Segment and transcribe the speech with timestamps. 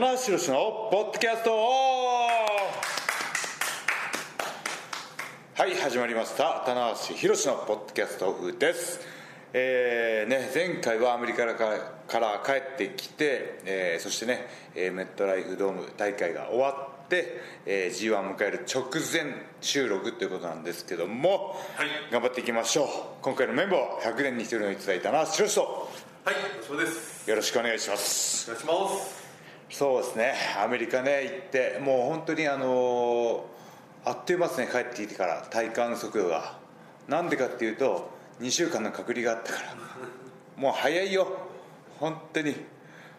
[0.00, 1.58] 棚橋宏のポッドキャストは
[5.66, 6.62] い始まりました。
[6.64, 8.98] 棚橋宏のポッドキャストオフです。
[9.52, 11.68] えーね、前回はアメリカか
[12.18, 22.86] ら帰ってきて、えー、そしてね、えー、メットライフドーム大会が終わって、えー、G1 を迎える直前収録ということなんですけども、はい、頑張っていきましょう。
[23.20, 25.90] 今回のメンバーは100年に1人のいただいたな白と。
[26.24, 26.36] はい
[26.66, 27.28] そうです。
[27.28, 28.50] よろしくお願いします。
[28.50, 29.19] お願いします
[29.70, 30.34] そうですね。
[30.62, 33.44] アメリカね行ってもう本当にあの
[34.04, 36.58] あっという間ですね帰ってきてから体感速度が。
[37.08, 39.74] なんでかっていうと2週間の隔離があったから。
[40.56, 41.26] もう早いよ。
[41.98, 42.54] 本当に。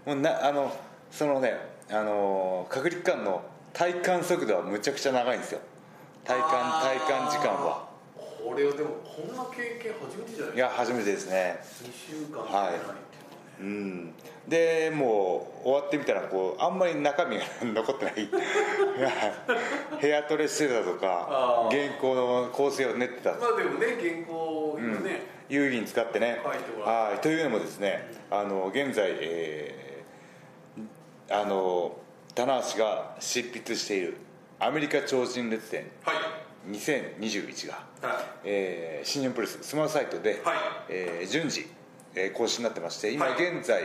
[0.05, 0.75] もうなあの
[1.09, 1.57] そのね
[1.89, 3.41] あの隔離期間の
[3.73, 5.59] 体感速度はむちゃくちゃ長いんですよ。
[6.25, 6.49] 体感
[6.81, 7.89] 体感時間は。
[8.17, 11.59] これはでもこんな経験初めてじゃないいや初めてですね。
[11.83, 13.10] 2週間はい
[13.61, 14.13] うん。
[14.47, 18.27] でもう終わってみたらこうあんまり中身が残ってない。
[20.01, 26.41] 部屋トレしてたとか原稿の構成を練ってたまあでもね原稿今ね、うん、有意義に使ってね。
[26.83, 27.21] はい。
[27.21, 31.97] というのもですね、あの現在、えー、あの
[32.33, 34.17] 棚橋が執筆している
[34.59, 36.15] アメリカ超人列伝、はい。
[36.69, 38.23] 2021が、はい。
[38.43, 40.57] えー、新日本プレススマホサイトで、はい。
[40.89, 41.67] えー、順次、
[42.15, 43.83] えー、更新になってまして今現在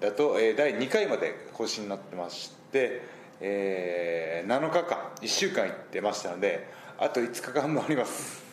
[0.00, 3.02] だと、えー、第2回まで更新になってまして、
[3.40, 8.44] えー、7日間1週間行ってましたのであと5日間もあります。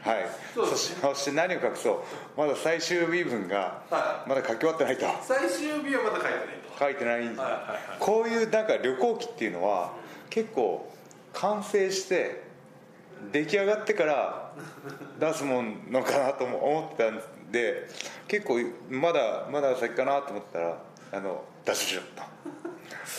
[0.00, 0.26] はい。
[0.54, 2.04] そ、ね、そして何を隠そ
[2.36, 2.40] う。
[2.40, 3.82] まだ最終日分が
[4.26, 6.78] まだ書き終わってないと、最終日はまだ書いてないと。
[6.78, 9.92] 書いてないんで、はいはいはい、こういうなんか旅行記っていうのは
[10.28, 10.92] 結構
[11.32, 12.44] 完成して
[13.32, 14.52] 出来上がってから
[15.18, 17.22] 出すもんのかなと思ってたんで
[18.28, 18.58] 結構
[18.90, 22.22] まだまだ先かなと思ったらあの出しましょうと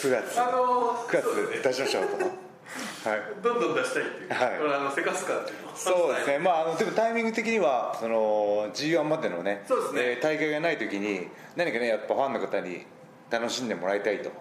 [0.08, 6.40] 9月、あのー、9月出しましょうと、はい、 どんどん出したいっていう、はい、あのせかすかっていうそうですね。
[6.40, 12.86] まああのでもタイミング的にはその G1 までのねそうですね、えー、大会がない時に何かねやっぱファンの方に
[13.30, 14.32] 楽しんでもらいたいと。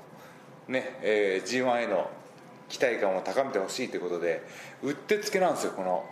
[0.69, 2.11] ね、えー、G1 への
[2.69, 4.43] 期待感を高めてほしいということで
[4.83, 6.05] うってつけなんですよこの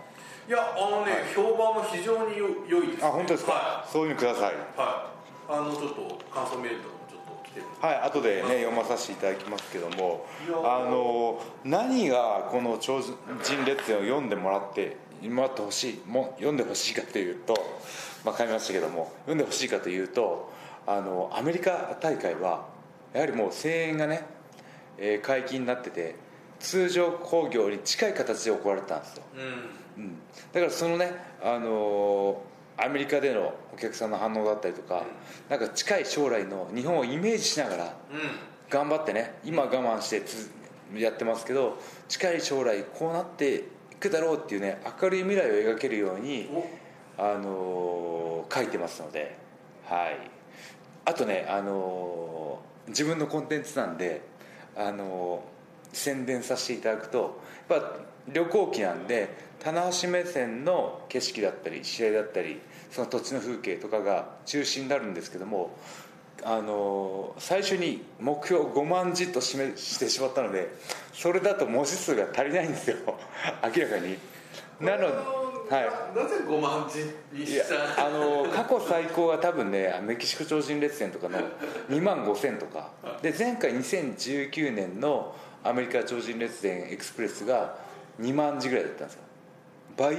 [0.47, 4.43] いやあのね、はい、評判も非常によ良いです、ね、あ本当ですか、はい、そういうのください。
[4.77, 5.15] はい。
[5.49, 10.27] あのちょっと感想メールとかもちょっと来てるはい後でね読まさせていただきますけども
[10.65, 13.15] あの何がこの超人
[13.65, 17.55] 列伝を読んでもらってもらってほしいも読んでほしいかというと
[18.25, 20.50] まあ変えましたけども読んでほしいかというと
[20.87, 22.66] あのアメリカ大会は
[23.12, 24.25] やはりもう声援がね、
[24.99, 26.16] えー、解禁になってて
[26.59, 29.43] 通常興行に近い形で行われたんですよ、うん、
[29.97, 30.19] うん、
[30.53, 31.12] だからそのね、
[31.43, 35.05] あのー、アメリカでのお客さんの反応だったりとか、
[35.49, 37.97] うん、なんか近い将来の日本をイメージしながら
[38.71, 40.22] 頑張ってね今我慢して
[40.99, 41.78] やってますけど
[42.09, 43.55] 近い将来こうなって
[43.93, 46.49] いくだろうっていうね明るい未来を描けるように、
[47.16, 49.37] あのー、書いてますので
[49.87, 50.19] はい。
[51.06, 54.22] あとね、あのー、自分のコンテンツなんで
[54.76, 55.55] あのー
[55.94, 57.41] 宣伝させていただくと
[57.71, 57.93] やっぱ
[58.28, 59.28] 旅行記なんで
[59.65, 62.61] 棚橋目線の景色だったり試合だったり
[62.91, 65.77] その土地の風景とかが中心になるんですけども
[66.45, 70.69] あの最初に目標5万字と示してしまったので
[71.15, 72.97] それだと文字数が足りないんですよ。
[73.65, 74.19] 明らかに。
[74.81, 81.39] なのはい、なぜ5万字にしたあの過去最高は多分ねメキシコ超人列戦とかの
[81.89, 82.91] 2万5000とか。
[83.23, 87.77] で前回2019年のアメリカ超人列伝エクスプレスが
[88.21, 89.24] 2万字ぐらいだったんですよ
[89.97, 90.16] 倍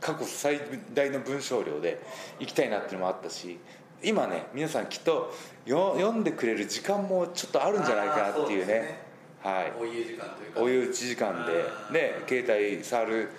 [0.00, 0.60] 過去最
[0.92, 2.00] 大の文章量で
[2.40, 3.58] 行きたいなっていうのもあったし
[4.02, 5.32] 今ね皆さんきっと
[5.66, 9.12] 読んでくれる時間もちょっとあるんじゃないかなっていうね。
[9.42, 11.64] はい、お湯時間というかお湯時間で。
[11.92, 13.30] ね携帯触る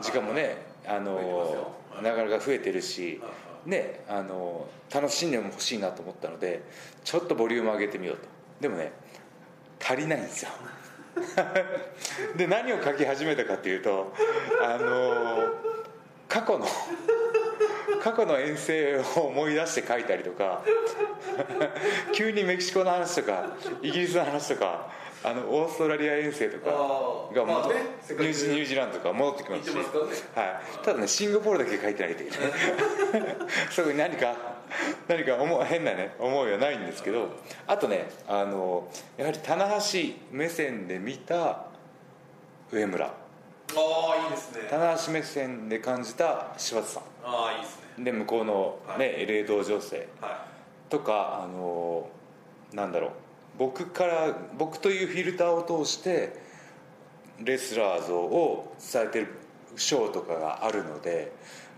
[0.00, 0.56] 時間もね
[0.86, 3.20] あのなかなか増えてるし
[3.66, 6.62] ねあの楽しんでも欲しいなと思ったので
[7.04, 8.22] ちょっとボリューム上げてみようと。
[8.60, 8.92] でもね
[9.80, 10.50] 足りないんですよ
[12.36, 14.12] で何を書き始めたかっていうと
[14.62, 15.54] あの
[16.28, 16.66] 過去の
[18.02, 20.62] 過去の遠征を思い出して書いたりとか
[22.12, 23.44] 急にメキシコの話とか
[23.82, 24.90] イギリスの話とか
[25.24, 26.70] あのオーストラリア遠征とか
[27.32, 27.74] がまあね、
[28.10, 29.82] ニュージーランドとか戻ってきますし、ね、
[30.34, 33.36] はい、ただねシンガポールだけ書いてないといけない。
[33.70, 34.34] そこに何か
[35.08, 37.28] 何か思変なね思いはないんですけど
[37.66, 39.80] あとねあのやはり棚橋
[40.30, 41.66] 目線で見た
[42.70, 43.06] 上村。
[43.06, 43.12] あ
[43.74, 44.68] あいいですね。
[44.68, 47.02] 棚橋目線で感じた柴田さん。
[47.24, 48.04] ああいいですね。
[48.04, 50.08] で向こうのね、はい、霊道情勢
[50.88, 52.08] とかあの
[52.72, 53.10] なんだろう。
[53.58, 56.34] 僕から僕というフィルターを通して
[57.40, 59.28] レスラー像を伝えてる
[59.76, 61.32] ショーとかがあるので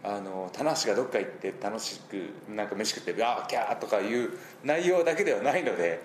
[0.05, 6.01] あの棚橋がどっか行って楽しくなんか飯食って「あーキャー」とかいう内容だけではないので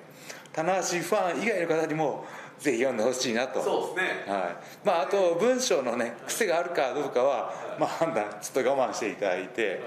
[0.53, 2.25] 棚橋ファン以外の方にも
[2.59, 3.61] ぜひ読んでほしいなと。
[3.61, 4.33] そうですね。
[4.33, 4.55] はい。
[4.85, 9.81] まあ、あと文章のね癖があるかどうかは、まあ、判断ちょっと我慢していただいて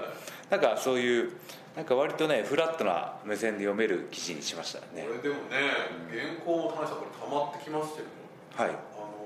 [0.49, 1.33] なんかそういう
[1.75, 5.05] なんか割とねフラットな目線で読める記事にしましたね。
[5.07, 5.57] これでもね
[6.09, 8.69] 原稿も話したらこれ溜まってきましたけどはい。
[8.69, 8.77] あの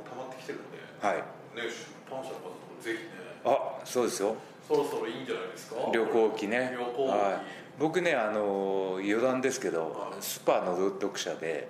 [0.10, 0.78] 溜まってきてるんで。
[1.02, 1.16] はい。
[1.16, 1.24] ね
[1.56, 1.70] 出
[2.10, 3.10] 版社の方とかぜひね。
[3.46, 4.36] あそうですよ
[4.68, 5.76] そろそろいいんじゃないですか？
[5.94, 6.76] 旅行記ね。
[6.78, 10.22] 旅行記はい、僕ねあの余談ですけどはい。
[10.22, 11.70] スパの読者で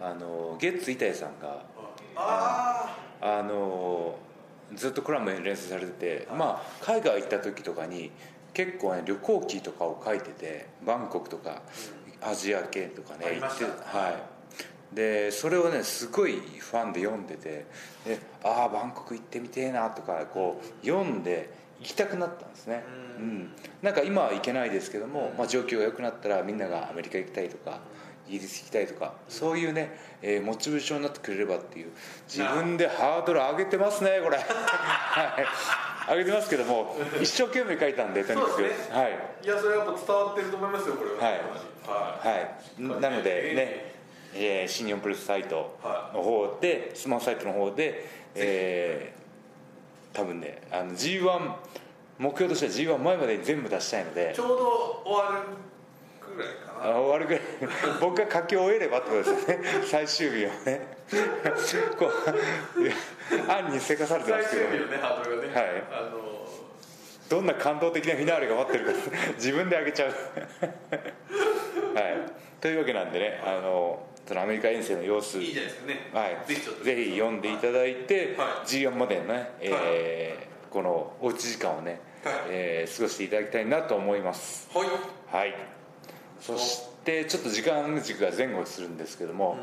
[0.00, 1.62] あのゲッツ板井さんが
[2.16, 4.18] ああの
[4.74, 5.92] ずっとコラム連載されて
[6.26, 8.10] て、まあ、海外行った時とかに
[8.52, 11.62] 結構ね旅行記とかを書いててバンコクとか
[12.20, 13.66] アジア系とかねありました。
[13.98, 14.14] はい。
[14.94, 17.66] でそれをねすごいファンで読んでて
[18.04, 21.50] でああバンコク行ってみてえなとかこう読んで
[21.80, 22.84] 行きたくなったんですね。
[23.18, 23.52] ううん。
[23.82, 27.80] なんか今は行けないですけども、まあ、状況が良くなったらみんながアメリカ行きたいとか
[28.28, 31.90] イギリス行きたいとかそういうね、えーモチベーションになってくれればっていう
[32.28, 34.36] 自分でハードル上げてますねこれ。
[34.42, 34.42] は
[36.08, 36.10] い。
[36.10, 38.68] 上げてますけども 一生懸命書いたんでとにかく、ね。
[38.90, 39.18] はい。
[39.42, 41.16] ーいやそれはやっぱ伝わってると思いますよこれは。
[41.16, 41.40] はい。
[41.86, 43.94] ははい、なのでね、
[44.34, 48.04] えー新日本プロレスサイトはの方で、スマホサイトの方で、
[48.34, 49.17] えー
[50.12, 51.54] 多分ねあの G1
[52.18, 54.30] 目標としては G1 前までに全部出したいので。
[54.32, 55.68] いちょうど終わる
[56.20, 56.94] くらいかな。
[56.96, 57.42] あ終わるぐらい。
[58.00, 59.64] 僕が書き終えればってことですよね。
[59.86, 60.98] 最終日をね。
[61.98, 64.86] こう案にせかされてま最すけど。
[64.86, 65.02] ねね。
[65.02, 65.84] はい。
[65.92, 66.38] あの
[67.28, 68.92] どんな感動的なフィナーレが待ってるか
[69.36, 70.10] 自分であげちゃう。
[70.10, 70.16] はい。
[72.60, 75.38] というわけなんでねあのそのアメリカ遠征の様子。
[75.38, 76.10] いいじゃないですかね。
[76.12, 78.68] はい、ぜひぜひ読んでいただいて、はい。
[78.68, 82.34] G1 までのね、えーこのおうち時間をね、はい。
[82.50, 84.68] えー過ごしていただきたいなと思います。
[84.74, 84.88] はい。
[85.34, 85.54] はい。
[86.42, 89.56] そしてちょっと時間軸が前後するんですけども、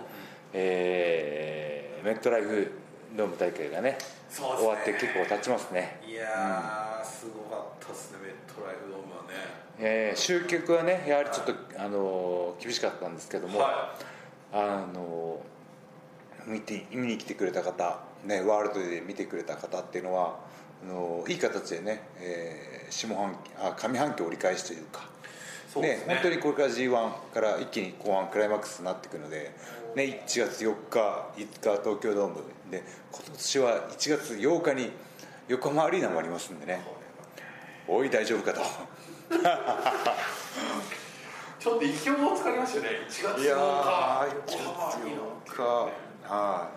[0.53, 2.71] えーメットライフ
[3.15, 3.97] ドーム大会がねね。
[4.31, 5.99] 終わって結構経ちますね。
[6.07, 9.65] いやー、すごかったですねメットライフドームはね。
[9.79, 13.95] えー集客はねやはりちょっと、あの厳しかったんですけども、は
[14.57, 15.41] あの
[16.47, 20.39] 見て見に来てくれた方、ね、ワールドで見てくれた方っていうのは
[20.81, 25.09] あのいい形でね、えー下半期あ上半期折り返しというか
[25.67, 26.13] そうですね。
[26.13, 29.51] 本当にこれから g 1から一気に後半クライマックスになっていくので、
[29.95, 30.99] ね、1月4日
[31.35, 31.47] 5日
[31.83, 32.35] 東京ドーム
[32.71, 34.91] で今年は1月8日に
[35.49, 36.81] 横浜アリーナもありますんでね。
[37.87, 38.61] おい大丈夫かと。
[41.65, 42.99] ちょっと意表をつかりましたよね。
[43.09, 45.21] 1月8日いやー1横月浜アリーナ
[45.51, 45.63] 4日
[46.31, 46.69] は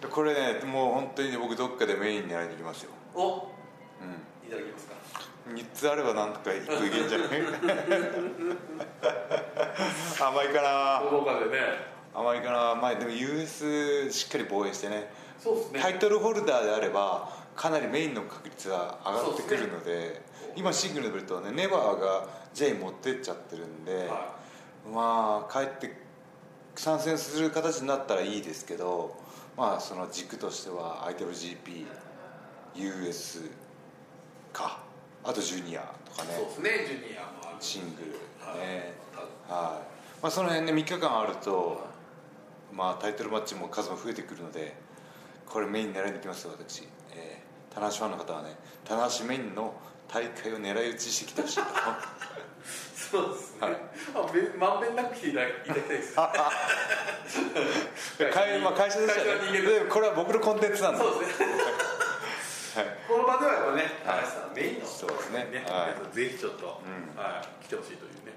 [0.00, 0.06] い。
[0.06, 2.92] これねもう本当にね僕どっかでメインに狙いに行きますよ。
[3.12, 3.42] おう
[4.46, 4.94] いただきますか。
[5.50, 7.28] ん3つあればなんとか1個いけんじゃない
[10.20, 11.10] 甘いかな。
[11.10, 11.56] どこかでね。
[12.14, 12.76] 甘いかな。
[12.76, 15.10] まあでも US しっかり防衛してね。
[15.40, 15.80] そうですね。
[15.80, 20.22] タイトルホルダーであればかなりメインの確率は上がってくるので
[20.54, 24.34] 今シングルのベルトはねネバーが J 持ってっちゃってるんで、は
[24.92, 25.94] まあ帰って
[26.74, 29.16] 参戦する形になったらいいですけど
[29.56, 31.08] まあその軸としては
[32.74, 33.50] IWGPUS
[34.52, 34.82] か
[35.22, 36.34] あとジュニアとかね。
[36.36, 38.58] そうですねジュニアもシングルはい。
[38.58, 38.94] ね
[39.48, 40.22] はい。
[40.22, 41.86] まあその辺ね3日間あると
[42.72, 44.74] まあタイトルマッチも数も増えてくるので
[45.46, 49.74] これメイン狙いに行きますよ私、えー、棚橋ファンの方はね棚橋メインの
[50.12, 51.64] 大会を狙い撃ちしてきてほしいと
[53.10, 53.76] そうですね、はい。
[54.14, 56.14] あべまんべんなくいただきたいです。
[56.14, 56.22] 会
[58.60, 59.60] まあ会社でしたね。
[59.62, 60.98] でこれは僕のコンテンツなんで。
[61.00, 61.46] そうですね。
[61.46, 62.86] はい。
[63.08, 64.22] この場ではやっぱねはい。
[64.22, 65.48] 高橋さんメインのそうですね。
[65.50, 66.14] ねはい。
[66.14, 66.68] ぜひちょっと、ん。
[67.18, 68.30] はい、来てほしいというね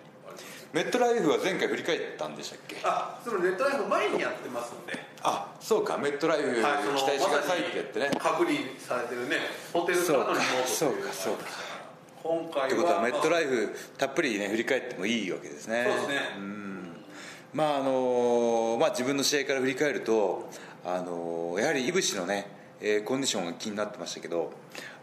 [0.74, 2.78] メットライフは前回振り返ったんでしたっけ？
[2.84, 4.98] あそのネットライフ前にやってますんで。
[5.22, 6.00] あそうか。
[6.00, 8.10] メットライフ期待してくださいってやってね。
[8.18, 9.38] 隔離されてるね
[9.72, 11.44] ホテルからのリモートそうかそうか
[12.24, 15.86] 今回はってことはメットライフたっぷりね振り返ってもいいわけですね。
[15.86, 16.16] そうですね。
[16.40, 17.04] ん。
[17.54, 20.50] まああのまあ自分の試合から振り返ると
[20.86, 22.48] あのやはりいぶしのね、
[22.80, 24.54] えーコンディションが気になってましたけど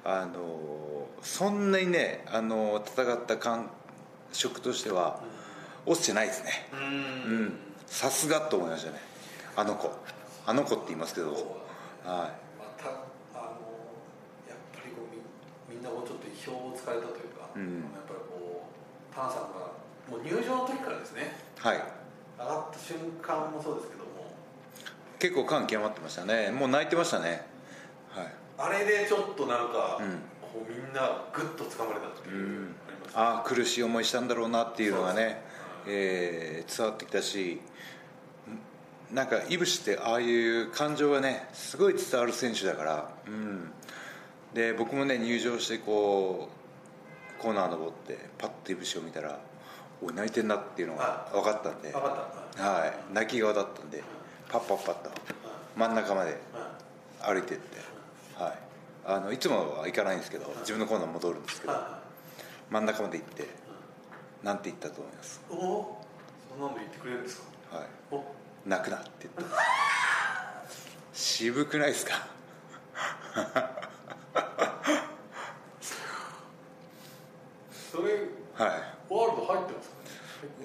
[0.04, 3.70] あのそんなにねあの戦った感
[4.32, 5.20] 触としては
[5.84, 6.50] 落ちてないですね。
[7.86, 8.98] さすがと思いましたね。
[9.56, 9.90] あの子。
[10.46, 11.32] あの子って言いますけど。
[11.32, 12.30] はいま
[12.78, 12.92] たあ
[13.34, 13.40] の
[14.48, 17.90] やっぱりこうみみんなもうちょっと意表をつかれたというか、うん。
[17.90, 19.74] やっぱりこうタンさんが
[20.08, 21.36] もう入場の時からですね。
[21.58, 21.82] はい。
[22.38, 24.30] あ上がった瞬間もそうですけども。
[25.18, 26.50] 結構感極まってましたね。
[26.50, 27.46] もう泣いてましたね。
[28.08, 28.34] はい。
[28.58, 30.22] あれでちょっとなんか、うん。
[30.40, 32.74] こうみんなグッと掴まれたっていう、うん。
[33.14, 35.44] あああ苦しい思いしたんだろうなっていうのがねそうです、
[35.86, 37.60] えー伝わってきたし
[39.12, 43.72] なんかいぶしってああいう感情がねすごい伝わる選手だから、うん、
[44.54, 46.48] で僕もね入場してこ
[47.38, 49.38] うコーナー登ってパッといぶしを見たら
[50.02, 54.02] おい泣いてんなっていうのが分かったんで、はい、泣き顔だったんで
[54.48, 55.10] パッパッパッと
[55.76, 56.78] 真ん中までは
[57.32, 57.78] 歩いてって、
[58.42, 58.58] はい、
[59.06, 61.74] あのいつもは行かないんですけど自分のコーナー戻るんですけど
[62.70, 63.46] 真ん中まで行って
[64.42, 66.04] なんて言ったと思います、いおお
[66.50, 67.40] そんなの言ってくれるんです
[67.70, 67.76] か？
[67.76, 68.24] はい、お。
[68.66, 69.56] 泣くなって言った
[71.12, 72.14] 渋くないですか？
[77.92, 78.12] それ
[78.56, 78.70] はい。
[79.12, 79.90] ワールド入ってます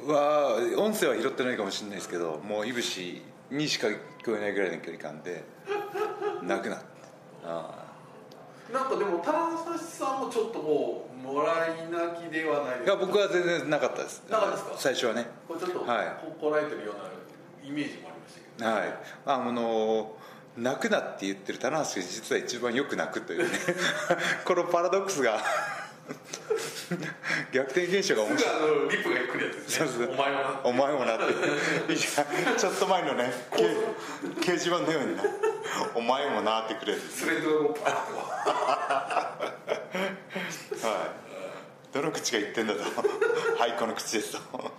[0.08, 0.14] か？
[0.14, 5.44] は音声は拾ってないかもしれないですけどもういぶしにしか聞こえないぐらいの距離感で
[6.44, 6.86] 泣くなって
[7.46, 7.84] あ
[8.72, 9.40] なんかでも棚
[9.74, 14.24] 橋さんもちょっともうもらい泣きではないですあいや僕は全然なかったです。
[14.30, 14.74] なかったですか？
[14.78, 15.28] 最初はね。
[15.48, 16.08] これちょっとはい。
[16.22, 17.04] ここらえてるような
[17.68, 18.66] イメージもありましたけど。
[18.66, 18.98] はい。
[19.26, 20.16] あの
[20.58, 23.50] 泣くなって言ってる棚橋が実は一番よく泣くというね。
[24.46, 25.40] このパラドックスが。
[27.52, 28.54] 逆転現象が面白い。
[28.56, 29.86] あのリップが来るやつですね。
[29.86, 30.10] そうそう。
[30.14, 31.24] お前はなお前もなって。
[31.26, 31.28] い
[31.96, 33.64] やちょっと前のねけ
[34.42, 35.24] 掲示板のようにな。
[35.94, 37.02] お前もなってくれる。
[37.02, 37.94] スレッドがこうパッ
[40.82, 40.94] とは
[41.92, 41.94] い。
[41.94, 42.80] どの口が言ってんだと。
[43.60, 44.72] はいこの口ですと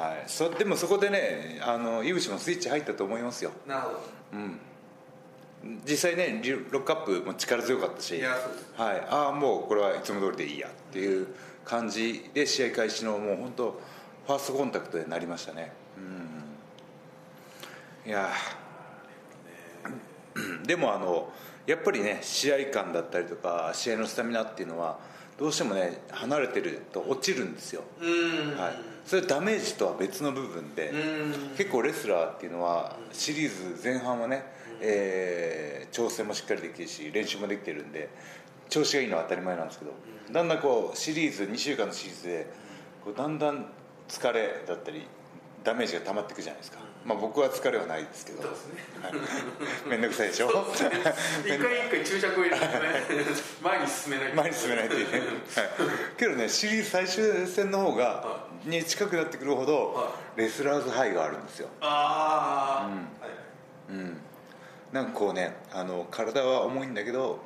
[0.00, 3.52] はい、そでもそこでねあの井口もスイッチ入ったと思いますよ。
[3.66, 4.00] なるほど
[5.84, 8.18] 実際ねリロックアップも力強かったし。
[8.76, 11.26] はい、ああもうこれはいつも通りでいいやっていう
[11.66, 13.80] 感じで試合開始のもう本当
[14.26, 15.72] ファーストコンタクトになりましたね。
[18.06, 18.10] うん。
[18.10, 18.30] いやー。
[20.66, 21.32] でもあの
[21.66, 24.98] やっぱりね試合感だったりとか試合のスタミナっていうのは
[25.38, 28.58] どうしてもね離れてると落ちるんですよ、うん。
[28.58, 28.74] はい、
[29.06, 31.32] それダメージとは別の部分でうん。
[31.56, 34.44] 結構レスラーっていうのはシリーズ前半はね、
[34.80, 38.08] えー調整もしっかりできるし練習もできてるんで
[38.68, 39.90] 調子がいいのは当たり前なんですけど
[40.30, 42.46] だんだんこうシリーズ2週間のシリーズで
[43.04, 43.66] こうだんだん
[44.08, 45.04] 疲れだったり
[45.64, 48.42] ダメージが溜まっていくじゃないですか、まあ、僕は疲れはないですけど。
[49.88, 50.48] 面倒 くさいでしょ？
[51.44, 52.70] 一回一回注釈を入れてね
[53.60, 55.30] 前に進めない前に進めないというね、はい、
[56.16, 61.68] けどねシリーズ最終戦の方がはに近くなってくるほどはレスラーズハイがあるんですよ。
[61.80, 63.30] ああ、はい
[63.90, 64.16] うん。
[64.92, 67.38] なんかこうねあの体は重いんだけど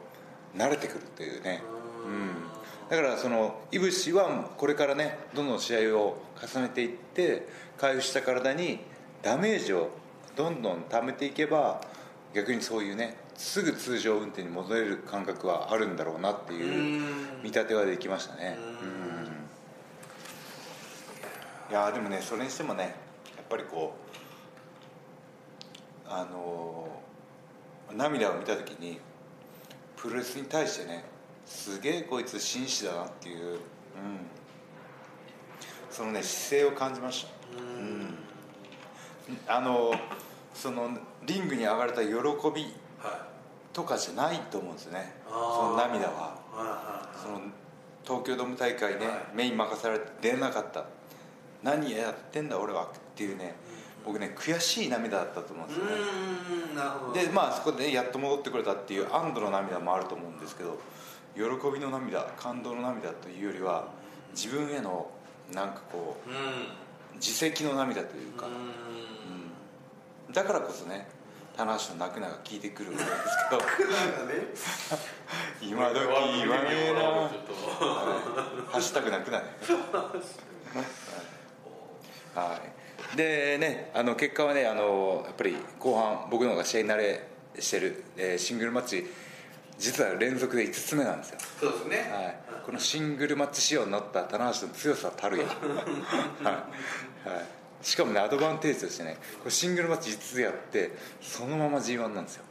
[0.57, 1.63] 慣れてくるというね。
[2.05, 2.89] うん。
[2.89, 8.81] だからそのいぶしはこれからねどんどん試合を重ねていって回復した体に
[9.23, 9.91] ダメージを
[10.37, 11.81] どんどん溜めていけば
[12.35, 17.43] 逆にそういうねすぐ通常運転に戻れる感覚はあるんだろうなっていううん。
[17.43, 18.59] 見立てはできましたね。
[19.09, 19.14] うん
[21.71, 22.95] いやーでもねそれにしてもね
[23.37, 23.95] やっぱりこ
[26.07, 27.05] うあのー
[27.97, 28.99] 涙を見た時に
[29.97, 31.05] プロレスに対してね
[31.47, 33.59] すげえこいつ紳士だなっていう、うん、
[35.91, 37.31] そのね姿勢を感じました。
[37.63, 38.15] うん。
[39.47, 39.93] あの
[40.55, 40.89] その
[41.25, 42.75] リングに上がれた喜びはい。
[43.73, 45.13] とかじゃないと思うんですよね。
[45.29, 45.35] そ
[45.71, 46.39] の涙は。
[46.53, 47.41] はいはいその
[48.05, 49.19] 東京ドーム大会ね、はい。
[49.35, 50.85] メイン任されて出れなかった
[51.65, 53.55] 何やってんだ俺はっていうね
[54.05, 55.93] 僕ね悔しい涙だったと思うんですよね。
[57.27, 60.79] でまあそこで、ね、やっと戻ってくれたっていう安堵の涙もあると思うんですけど
[61.35, 61.43] 喜
[61.73, 63.89] びの涙感動の涙というよりは
[64.35, 65.11] 自分への
[65.53, 71.09] なんかこう自責の涙というか、うだからこそね
[71.57, 73.07] 棚橋の泣くなが効いてくるんです
[73.51, 73.63] けど。
[75.63, 75.95] 今時
[76.39, 79.45] 言わねえなハッシュタグなくなね
[82.35, 82.61] は
[83.13, 83.17] い。
[83.17, 89.05] でねあの結果はねあのやっぱり後半僕の方が試合慣れしてる、えーシングルマッチ
[89.79, 91.97] 実は連続で5つ目なんですよ、そうですね。
[92.13, 95.47] はい、このシングルマッチ仕様になった棚橋の強さたるや、
[96.43, 96.51] は
[97.25, 97.29] い。
[97.29, 97.41] は
[97.83, 102.45] い、しかもねアドバンテージとしてねこれシングルマッチ5つやってそのまま g 1なんですよ。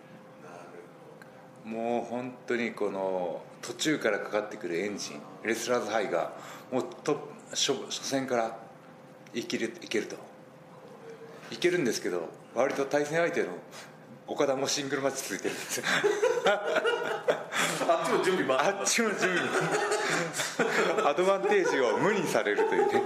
[1.64, 6.34] もう本当にこの途中からかかってくるエンジンレスラーズハイが
[6.70, 8.58] もうと初初戦から
[9.34, 10.16] いけるいけると。
[11.52, 13.50] いけるんですけど割と対戦相手の
[14.26, 15.80] 岡田もシングルマッチついてるんです。
[15.80, 15.86] よ
[17.88, 19.38] あっちも準備万あっちも準備
[21.10, 23.04] アドバンテージを無にされるというね、はい、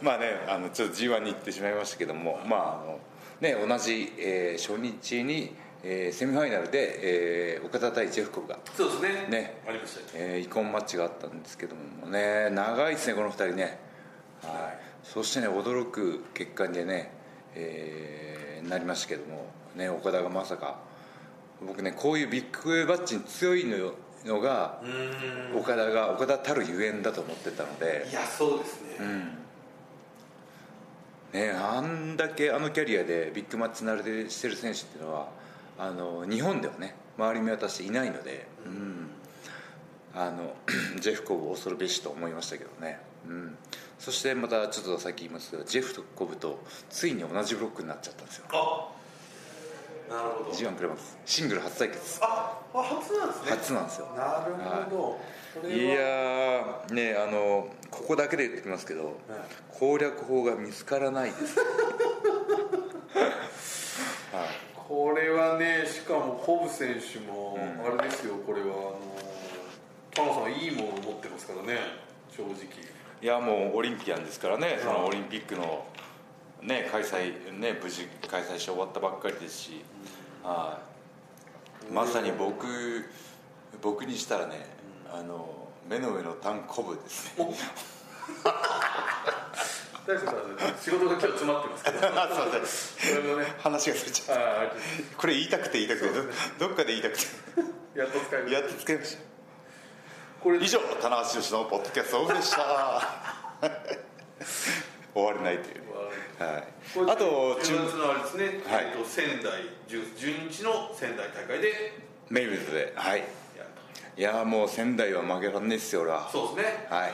[0.00, 2.98] まあねあのちょっと G1 に行ってしまいましたけどもまああの
[3.40, 9.26] ね同じ、えー初日に、えーセミファイナルで、えー岡田対ジェフコブがそうですね。
[9.28, 12.50] ねありましたよえー、イコンマッチがあったんですけどもね。
[12.50, 13.78] 長いですねこの2人ね、
[14.42, 17.12] はい、そしてね驚く結果でね、
[17.54, 20.78] えーなりましたけども、ね、岡田がまさか
[21.66, 23.92] 僕ねこういうビッグバッチに強いの
[24.24, 25.58] のがうーん。
[25.58, 28.06] 岡田が岡田たるゆえんだと思ってたので。
[28.10, 29.38] いやそうですね、
[31.32, 35.28] ね、あんだけあのキャリアでビッグマッチ慣れてしてる選手っていうのは
[35.78, 39.08] あの日本ではね周り見渡していないので、うん、
[40.14, 40.54] あの
[41.00, 43.56] ジェフコブ恐るべしと思いましたけどね、うん、
[44.00, 48.44] そしてまたちょっとさっき言いますけどジェフコブとついに同じブロックになっちゃったんですよ。
[48.50, 48.88] あ
[50.08, 50.50] なるほど。
[50.50, 53.50] G1 クライマックスシングル初対決ああ初なんですね。
[53.50, 54.06] 初なんですよ。
[54.16, 54.54] なる
[54.84, 55.20] ほど、こ
[55.64, 59.18] れいはやーねあのここだけで言ってきますけど、
[59.68, 61.58] 攻略法が見つからないです。
[64.32, 64.48] はい。
[64.74, 67.98] これはねしかもコブ選手もうん。
[67.98, 68.98] あれですよ、これはあの
[70.14, 71.78] 田野さんはいいものを持ってますからね
[72.34, 72.54] 正直
[73.22, 75.84] いやもうオリンピアンですからね、そのオリンピックの、
[76.62, 79.84] ね、開催、ね、無事開催して終わったばっかりですし、
[80.42, 80.80] は
[81.90, 81.92] い。
[81.92, 82.66] まさに僕
[83.82, 84.66] 僕にしたらね、
[85.12, 87.46] あの目の上のタンコブですね。
[90.06, 90.36] 大輔さん
[90.80, 91.98] 仕事が今日詰まってますけど。
[92.66, 93.10] す。
[93.10, 93.54] いませね。
[93.58, 94.72] 話がそれちゃったあ
[95.18, 96.08] これ言いたくて言いたくて。
[96.58, 97.24] ど どっかで言いたくて。
[98.00, 99.39] やっと使いました
[100.42, 103.02] これ以上棚橋宏のポッドキャストオフでした。
[105.12, 105.84] 終われないという、
[106.38, 108.86] はい、あと10月のあれですね、はい。
[108.86, 109.52] えっと仙台
[109.86, 111.92] 10, 12日の仙台大会で。
[112.30, 112.92] メイウェズで。
[112.96, 113.24] はい。
[114.16, 116.28] いやーもう仙台は負けらんねえっすよ俺は。
[116.32, 116.86] とそうですね。
[116.88, 117.00] はい。
[117.02, 117.10] はい。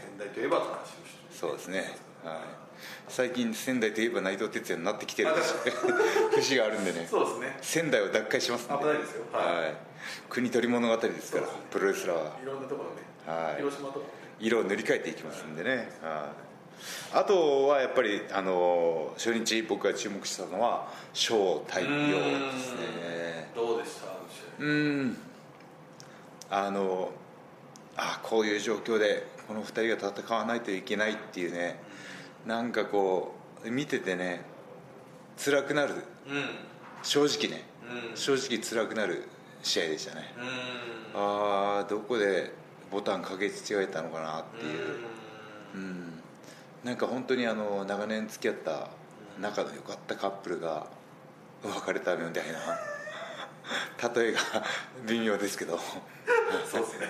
[0.00, 0.70] 仙台といえば田中
[1.30, 1.98] 宏そうですね。
[2.24, 2.57] はい
[3.08, 5.30] 最近仙台といえば内藤哲也になってきてる
[6.34, 7.06] 節があるんでね。
[7.10, 7.58] そうですね。
[7.62, 8.78] 仙台を奪回しますんで。
[8.78, 9.24] 危ないですよ。
[9.32, 9.62] はい。
[9.64, 9.74] はい
[10.30, 12.36] 国取り物語ですからプロレスラーは。
[12.42, 12.90] いろんなところ
[13.34, 13.56] ね、はい。
[13.56, 14.10] 広島とかもね。
[14.38, 16.32] 色を塗り替えていきますんでね、は
[17.14, 17.16] い。
[17.18, 21.90] あとはやっぱりあの初日僕が注目したのは小太陽で
[22.58, 23.50] すね。
[23.54, 24.12] どうでした？
[24.60, 25.18] うん。
[26.50, 27.10] あの
[27.96, 31.80] あこういう状況でこの2人が戦わないといけないっていうね
[32.46, 34.42] なんかこう見ててね
[35.36, 35.94] 辛くなる。
[35.94, 36.02] うん。
[37.02, 37.64] 正直ね。
[38.10, 38.16] うん。
[38.16, 39.28] 正直辛くなる
[39.62, 40.34] 試合でしたね。
[41.14, 41.20] うん。
[41.20, 42.52] ああどこで
[42.90, 44.96] ボタンかけ違えたのかなっていう。
[45.74, 46.22] うん。
[46.84, 48.90] なんか本当にあの長年付き合った
[49.40, 50.86] 仲の良かったカップルが
[51.62, 54.38] 別れたみたいな例えが
[55.06, 55.78] 微妙ですけど。
[56.70, 57.06] そうですね。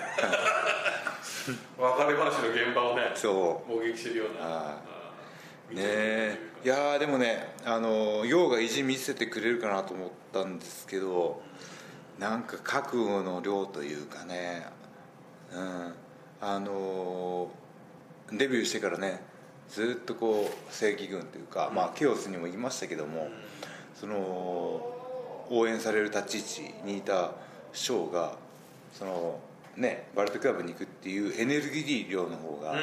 [1.77, 4.77] 別れ話の現場をねそ目撃してるような
[5.71, 5.81] ね。
[5.81, 11.41] えいやーでもねあの陽が意地見せてくれるかなと思ったんですけど
[12.19, 14.65] なんか覚悟の量というかね
[15.53, 15.93] うん。
[16.41, 17.51] あの
[18.31, 19.21] デビューしてからね
[19.69, 23.27] ずっとこう正義軍というか、まあケオスにもいましたけども、
[23.93, 24.15] その
[25.49, 27.31] 応援される立ち位置にいた
[27.73, 28.33] ショーが
[28.93, 29.39] その
[29.75, 32.79] ねバルトクラブに行くっていうエネルギー量の方がうん。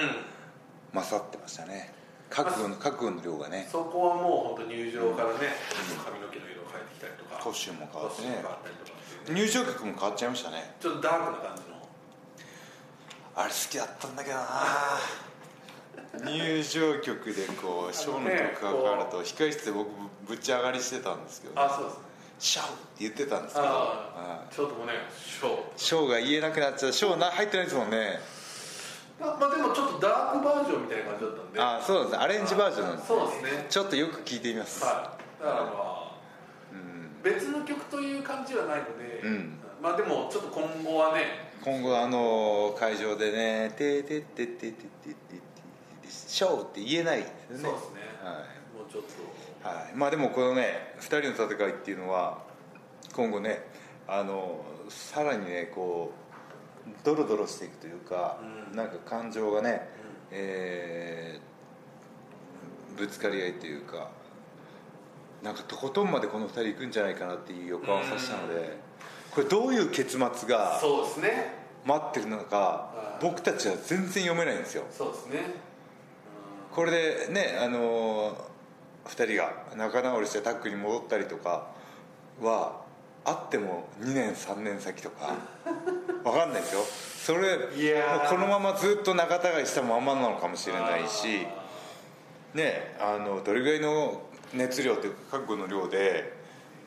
[0.95, 1.93] 勝ってましたね
[2.37, 3.67] 覚悟の覚悟の量がね。
[3.73, 5.57] そこはもう本当入場からね、
[6.05, 8.45] 髪の毛の色を変えてきたりとかコスチュームも変わってね
[9.41, 10.75] 入場曲も変わっちゃいましたね。
[10.79, 11.77] ちょっとダークな感じの。
[13.37, 16.31] あれ好きだったんだけどな。
[16.31, 19.89] 入場曲でこうショーの曲がかかると控室で僕
[20.29, 22.03] ぶち上がりしてたんですけど、あそうですね。
[22.39, 23.67] シャウって言ってたんですけど。
[24.51, 25.57] ちょっともねショー。
[25.77, 26.93] ショーが言えなくなっちゃう。
[26.93, 28.21] ショーな入ってないですもんね。
[28.21, 28.21] あ
[29.19, 31.61] まあでもちょっとダークバージョンみたいな感じだったんで。
[31.61, 33.67] あそうなんですアレンジバージョンなんですそうですね。
[33.69, 35.43] ちょっとよく聞いてみます、はい。
[35.43, 36.17] だからまあ
[36.73, 39.59] うん、別の曲という感じはないので、うん。
[39.83, 41.47] まあでもちょっと今後はね。
[41.63, 45.17] 今後あの会場でね「てててててててて
[46.09, 48.35] ショー」って言えないですよねそうですねはい
[48.79, 52.39] もうちょっとはい、まあでもこのね2人の戦いっていうのは
[53.13, 53.65] 今後ね
[54.07, 56.26] あのさらにねこう
[57.05, 58.39] ドロドロしていくというか、
[58.71, 58.77] うん。
[58.77, 59.89] なんか感情がね、
[60.31, 61.47] えー
[62.97, 64.09] ぶつかり合いというか
[65.43, 68.79] なんかとことんまでこの2人行くんじゃないかなっていう予感をさせたので、
[69.31, 71.55] これどういう結末がそうですね。
[71.85, 74.85] 待ってるのかはい僕たちは全然読めないんですよ。
[74.91, 75.55] そうですね。
[76.75, 78.37] これでねあの
[79.05, 81.69] 2人が仲直りしてタッグに戻ったりとか
[82.43, 82.81] は
[83.25, 85.35] あっても2年3年先とか
[86.27, 87.57] 分かんないですよそれ
[88.29, 91.47] このままずっと仲違いしたままなのかもしれないし
[92.53, 96.35] ねあのどれぐらいの熱量というか覚悟の量で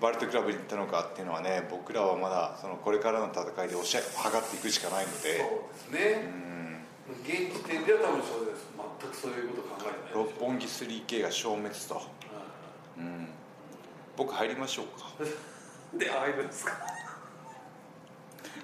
[0.02, 5.38] バレットクラブに行ったのかっていうのはね僕らはまだそのこれからの戦いで押し測っていくしかないので。
[5.40, 5.46] そ
[5.90, 6.30] うですね、
[7.24, 8.68] 現時点では多分そうです。
[9.02, 12.02] 全くそういうこと考えてない六本木 3K が消滅と、
[12.98, 13.28] うん、
[14.16, 15.08] 僕入りましょうか。
[15.94, 16.74] うんで入るんですか？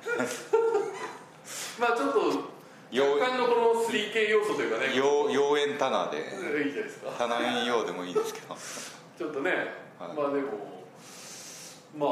[1.80, 2.20] まあちょっと
[2.92, 4.92] よ若干のこの 3K 要素というかね。
[4.94, 6.18] 妖妖艶棚で。
[6.18, 7.12] いいじゃないですか。
[7.12, 8.56] 棚園用でもいいですけど。
[9.18, 9.52] ちょっとね、
[10.00, 10.14] はい。
[10.16, 10.86] まあでも
[11.98, 12.10] まあ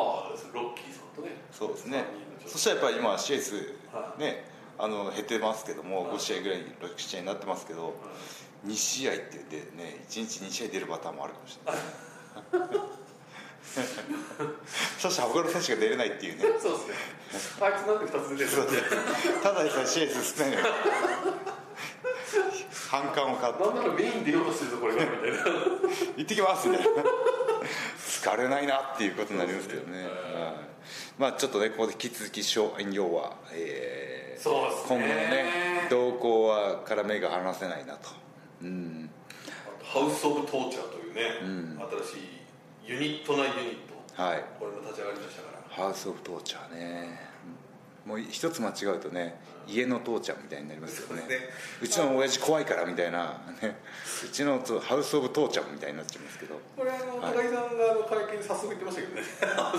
[0.54, 2.06] ロッキーさんとねそうですね。
[2.46, 3.56] そしたらやっぱり今シエス
[3.92, 4.20] はい。
[4.20, 6.18] ねあの減ってますけどもはい。
[6.18, 7.94] 5試合ぐらい6試合になってますけど
[8.66, 12.80] 2試合って言ってね1日2試合出るパターンもあるかもしれない
[15.00, 16.44] そしたら他の選手が出れないっていうね。
[16.62, 16.96] そうですね。
[17.62, 18.50] あいつなんで2つ出てる。
[18.50, 18.78] そうそう
[19.42, 20.58] ただでさえシエス少ない
[22.90, 23.64] 反感を買って。
[23.64, 25.38] なんならメイン出ようとしてるぞこれがみたいな。
[26.18, 26.92] 行ってきますみたいな。
[28.08, 30.12] 疲れないなっていうことになりますけどね、はい。
[31.18, 35.00] まあちょっとねここで引き続き勝要は、えーそうですね。
[35.00, 38.10] 今後のね動向はから目が離せないなと。
[38.62, 39.10] うん。
[39.82, 41.80] ハウス・オブ・トーチャーというね、うん。
[42.04, 42.43] 新しい
[42.86, 43.76] ユニットなユニッ
[44.16, 44.22] ト。
[44.22, 44.44] はい。
[44.60, 45.84] これも立ち上がりましたから。
[45.86, 47.20] ハウス・オブ・トーチャーね。
[48.06, 51.22] もう一つ間違うとね家の父ちゃんみたいになりますよね。
[51.22, 51.28] ね。
[51.82, 53.78] うちの親父怖いからみたいな、ね、
[54.26, 56.60] うちのハウス・オブ・父ちゃんみたいになっちゃいますけど。
[56.76, 57.34] これあのはい。
[57.34, 59.22] 高木さんが会見で早速言ってましたけどね。
[59.56, 59.72] ハ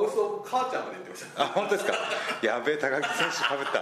[0.00, 1.42] ウス・オブ・母ちゃんまで言ってました。
[1.44, 1.94] あ本当ですか？
[2.42, 3.80] やべえ高木選手 かぶった。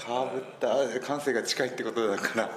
[0.00, 1.00] かぶった。
[1.06, 2.46] 感性が近いってことだから。
[2.46, 2.52] ね。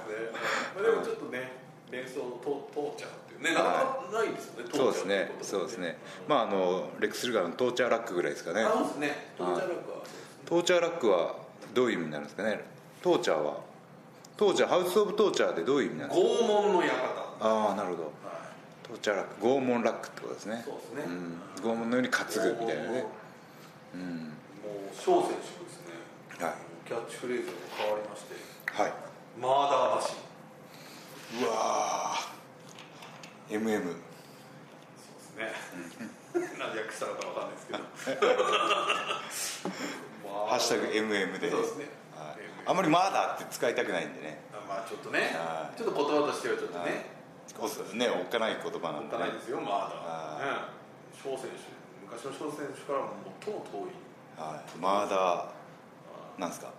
[0.76, 1.63] まあでもちょっとね
[1.94, 3.54] 連想のトトーチャーっていうね。
[3.54, 3.72] なかな
[4.10, 5.32] かないんですよね、そうですね。
[5.42, 5.98] そうですね。
[6.26, 8.62] まああのレックス・ルガーのトーチャーラックぐらいですかね。
[8.62, 9.28] あそうですね。
[9.38, 9.96] トーチャーラックは
[10.46, 11.34] トーチャーラックは
[11.72, 12.64] どういう意味になるんですかね。
[13.02, 13.58] トーチャーは
[14.36, 16.26] トーチャーハウス・オブ・トーチャーでどういう意味なんですか？
[16.26, 16.92] 拷問の館。
[17.40, 18.02] ああなるほど。
[18.04, 18.10] は
[18.82, 20.62] トーチャーラック拷問ラックってことですね。
[20.64, 21.14] そうですね。
[21.14, 23.04] ん、拷問のように担ぐみたいなね。
[23.94, 24.00] うん。
[24.64, 26.54] もう翔選手もですね、はい。
[26.86, 28.34] キャッチフレーズが変わりまして。
[28.66, 28.92] はい。
[29.40, 30.16] マーダーマシン
[31.40, 33.60] うわー。
[33.60, 34.00] MM そうで
[35.20, 35.52] すね。
[36.58, 37.78] 何で訳したのかわかんないですけど。
[40.48, 41.50] ハッシュタグ MM で。
[41.50, 41.88] そうですね。
[42.16, 42.36] はい。
[42.66, 44.40] あんまりマーダーって使いたくないんでね。
[44.68, 45.34] まあちょっとね。
[45.36, 45.78] はい。
[45.78, 46.90] ちょっと言葉としてはちょっとはい。
[46.90, 47.06] ね
[47.58, 48.08] おね。
[48.10, 49.18] おっかない言葉なんでね。
[49.18, 50.50] 持たないですよマーダはーね。
[51.22, 51.56] 翔選手。
[52.04, 53.08] 昔の翔選手からも
[53.44, 53.90] 最も遠い
[54.40, 54.78] はい。
[54.78, 55.46] マーダー
[56.40, 56.72] なんですか？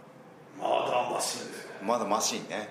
[0.59, 2.55] マーダーマシンですよまだマシンね。
[2.57, 2.69] はい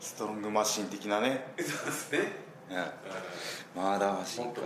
[0.00, 1.44] ストロングマシン的なね。
[1.58, 2.18] そうですね。
[2.18, 2.26] ね。
[3.76, 4.60] マーダーマシン本か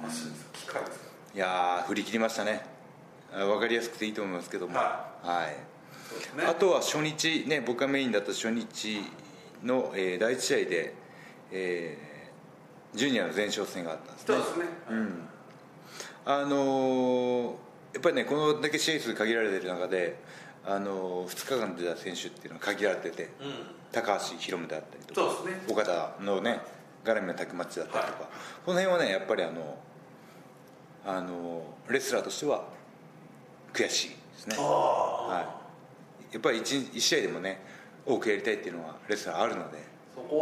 [0.00, 0.06] 当。
[0.06, 1.04] マシン機械ですか
[1.34, 2.64] いやー振り切りましたね。
[3.32, 4.76] あ分かりやすくていいと思いますけども。
[4.76, 5.46] ははい。
[5.46, 5.52] ら
[6.08, 6.44] そうですね。
[6.46, 9.00] あとは初日ね僕がメインだった初日
[9.62, 10.94] の、えー第一試合で、
[11.50, 14.34] えージュニアの前哨戦があったんですね。
[14.34, 14.64] そうですね。
[14.90, 15.28] うん。
[16.24, 17.54] あのー
[17.94, 20.18] やっぱりねこのだけ試合数限られてる中で、
[20.64, 23.24] あのー、2日間出た選手っていうのは限られてて。
[23.40, 25.62] うん高橋宏夢であったりとかね。
[25.68, 26.60] 岡田のね
[27.04, 28.30] ガラミのタッグマッチだったりとか、
[28.64, 29.78] この辺はねやっぱりあの
[31.04, 32.64] あのレスラーとしては
[33.72, 34.56] 悔しいですね。
[34.58, 35.40] あは
[36.30, 37.60] い、やっぱり 1, 試合でもね
[38.06, 39.92] 多くやりたいっていうのはレスラーあるので。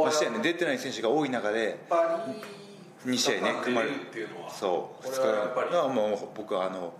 [0.04, 2.22] ましてやね出てない選手が多い中でやっぱ
[3.04, 3.94] り2試合ね組まれる。
[3.94, 4.50] っていうのは。
[4.50, 5.70] そうこ2れはやっぱり。
[5.70, 6.92] 日はもう僕はあの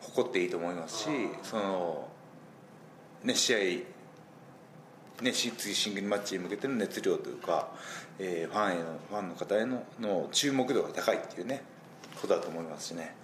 [0.00, 1.08] 誇っていいと思いますし
[1.42, 2.08] その
[3.22, 3.58] ね試合
[5.22, 7.68] ね、し次シングルマッチに向けての熱量というか、
[8.18, 11.62] えーファンへのファンの方へのの注目度が高いっていうね
[12.20, 13.14] ことだと思いますしね。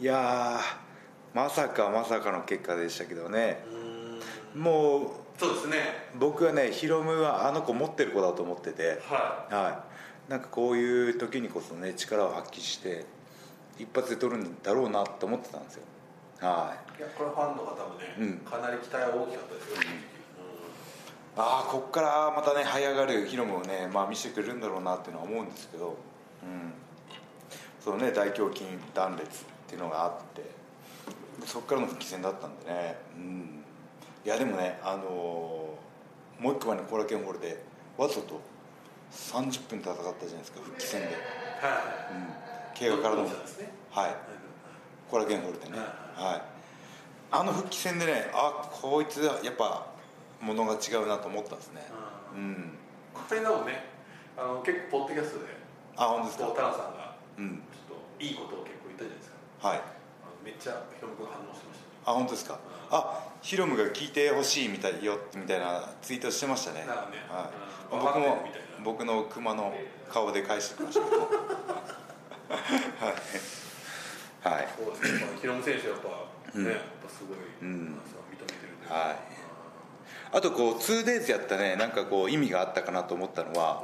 [0.00, 0.88] いやー
[1.34, 3.64] まさかまさかの結果でしたけどね。
[4.54, 4.62] うん。
[4.62, 5.76] もうそうですね。
[6.18, 9.00] 僕はねヒロムはあの子持ってる子だと思ってて。
[9.08, 9.84] はは
[10.28, 10.30] い。
[10.30, 13.06] なんかこういう時にこそね力を発揮して
[13.78, 15.82] 一発で取るんだろうなと思ってたんですよ。
[16.40, 16.94] はい。
[16.96, 18.38] いいやこれファンの方もね、うん。
[18.38, 19.76] かなり期待は大きかったですよ、
[21.38, 25.96] ああこっからまたね這い上がるヒロムをね、まあ、見せてくれるんだろうなっていうのは思うんですけど、
[26.42, 26.72] うん、
[27.80, 29.28] そのね大胸筋断裂っ
[29.68, 30.42] ていうのがあって
[31.46, 33.64] そこからの復帰戦だったんでね、うん、
[34.24, 35.58] いやでもね、あのー
[36.40, 37.60] もう一個前のコラケンホールで
[37.96, 38.40] わざと
[39.12, 41.12] 30分戦ったじゃないですか復帰戦で、は
[42.12, 43.24] うん、怪我からの。
[43.24, 43.30] ね。
[43.90, 44.14] はい。
[45.10, 46.42] コラケンホールでね、はいはい、
[47.32, 49.86] あの復帰戦でねあこいつやっぱ
[50.40, 51.82] ものが違うなと思ったんですね。
[52.34, 52.74] ううん。
[53.14, 53.84] これでもね
[54.36, 55.44] あの結構ポッドキャストで
[55.96, 56.46] あ本当ですか？
[56.56, 57.62] タナさんがうん。
[57.72, 59.36] ちょっといいことを結構言っったじゃないですか。
[59.68, 59.80] はい。
[60.44, 62.58] めっちゃヒロム君反応してましあ本当ですか？
[62.90, 66.80] あヒロムが聞いてほしいみたいよみたいなツイートしてましたね。
[66.80, 67.10] ねは
[67.92, 68.00] い、うん。
[68.00, 68.48] 僕も
[68.84, 69.74] 僕の熊の
[70.08, 71.04] 顔で返してきました。
[71.04, 71.26] け どは
[74.50, 76.08] い、はいたそうですね、まあ、ヒロム選手やっぱ
[76.54, 76.64] うん。
[76.64, 77.84] ね、やっぱすごい、ん。
[77.86, 78.88] なんか認めてるんで。
[78.88, 79.16] はい
[80.32, 83.82] あとこう 2days やったねなんかこう意味があったかなと思ったのは、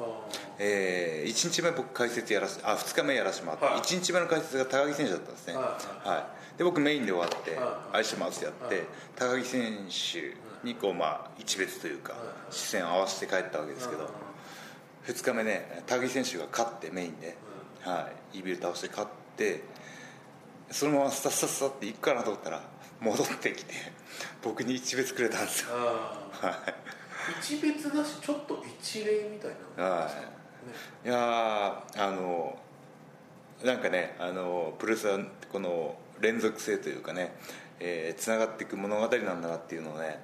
[0.58, 3.80] え1日目僕解説やらせあ2日目やらせてもらって、はい。
[3.80, 6.08] 1日目の解説が高木選手だったんですね、はい。
[6.08, 8.84] はい、で僕メインで終わってはい「愛してます」やって、はい。
[9.16, 12.22] 高木選手にこうまあ一別というか、はい。
[12.54, 14.08] 視線を合わせて帰ったわけですけど、
[15.06, 17.36] 2日目ね高木選手が勝ってメインで、
[17.82, 19.62] はい、イービル倒して勝って
[20.70, 22.62] そのままスタスタスタって行くかなと思ったら
[23.00, 23.74] 戻ってきて
[24.42, 25.68] 僕に一別くれたんですよ
[27.40, 30.34] 一別だしちょっと一礼みたいなはいね
[31.04, 32.58] いやーあの
[33.64, 35.18] なんかねあのプロレスは
[35.52, 37.34] この連続性というかね
[38.16, 40.20] つながっていく物語なんだなっていうのをね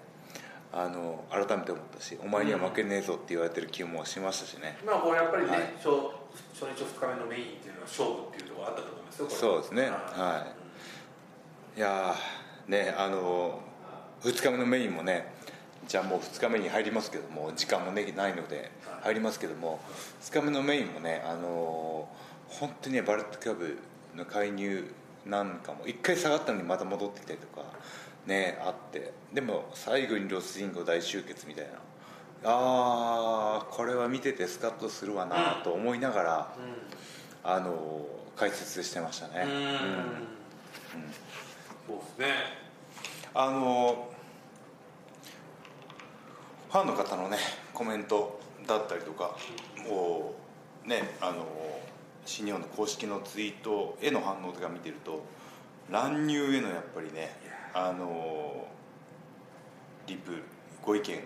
[0.73, 5.61] あの改めて思ったしお前には負けねえぞって言われてる気もしましたしね、まあこれやっぱりね、はい。
[5.77, 5.89] 初
[6.55, 9.39] 初日2日目のメインっていうのは勝負っていうところあったと思いますよこれ。
[9.39, 9.83] そうですね。
[9.83, 10.47] はいは
[11.75, 11.79] い。
[11.79, 13.61] いやーねあの
[14.23, 15.33] 2日目のメインもね
[15.89, 19.03] じゃあもう2日目に入りますけども時間も、ね、ないのではい。
[19.05, 19.81] 入りますけども
[20.23, 22.09] 2日目のメインもねあの
[22.49, 23.79] 本当にねバレットクラブ
[24.17, 24.93] の介入
[25.27, 27.63] なんかも1回下がったのにまた戻ってきたりとか
[28.27, 31.71] ねあってでも最後にロスインゴ大集結みたいな
[32.45, 36.55] あーこれは見ててスカッとするわなと思いながら、
[37.45, 39.51] あの解説してましたね、うん。
[39.51, 39.61] うん。
[41.87, 42.35] そうですね。
[43.35, 44.09] あの
[46.71, 47.37] ファンの方のね
[47.75, 49.37] コメントだったりとか
[49.89, 50.35] も
[50.87, 51.45] うねあの
[52.25, 55.25] 新日本の公式のツイートへの反応とか見てると
[55.91, 57.37] 乱入へのやっぱりね
[57.75, 58.67] あの
[60.07, 60.33] リプ
[60.83, 61.21] ご意見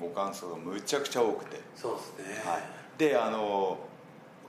[0.00, 2.42] ご感想がむちゃくちゃ多くて、そうですね。
[2.42, 2.62] はい、
[2.96, 3.78] であの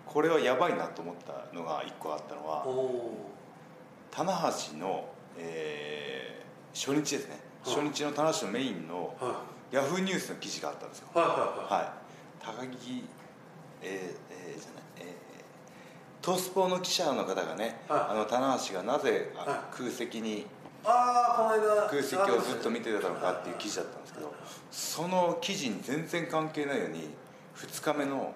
[0.05, 2.65] これはやばいなと思ったのが一個あったのは
[4.11, 4.31] 棚
[4.71, 6.35] 橋の、えー
[6.75, 7.75] 初日ですね、はい。
[7.75, 11.07] 初日の棚橋のメインのはヤフーニュースの記事があったんですよ。
[11.15, 11.83] いはいはいはい。
[11.83, 11.91] はい。
[12.61, 13.03] 高木
[13.81, 13.89] えー
[14.31, 15.05] えーじゃないえー
[16.21, 17.99] トスポの記者の方がね、はい。
[18.11, 19.59] あの棚橋がなぜあはい。
[19.75, 20.45] 空席に
[20.83, 24.33] ああこの間空席をずっと見てたのかっていう記事だったんですけど
[24.71, 27.09] その記事に全然関係ないように
[27.57, 28.33] 2日目の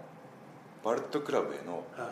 [0.83, 2.11] バレットクラブへのはい。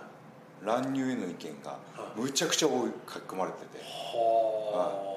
[0.65, 1.77] 乱入への意見がは
[2.17, 2.21] い。
[2.21, 5.16] むちゃくちゃ多い書き込まれてて、は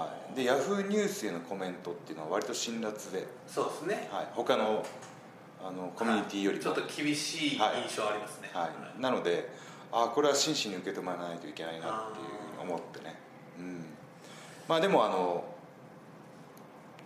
[0.00, 4.08] はい、でヤフーニュースへのコメントっていうのは割と辛辣で、あそうですね。
[4.12, 4.84] はい、他の
[5.62, 7.58] あのコミュニティよりも、ちょっと厳しい印
[7.96, 8.50] 象ありますね。
[8.54, 9.50] はい、なので
[9.92, 13.16] あこれは真摯に受け止めないといけないなっていうふうに思ってね、
[13.58, 13.84] うん、
[14.68, 15.44] まあでもあの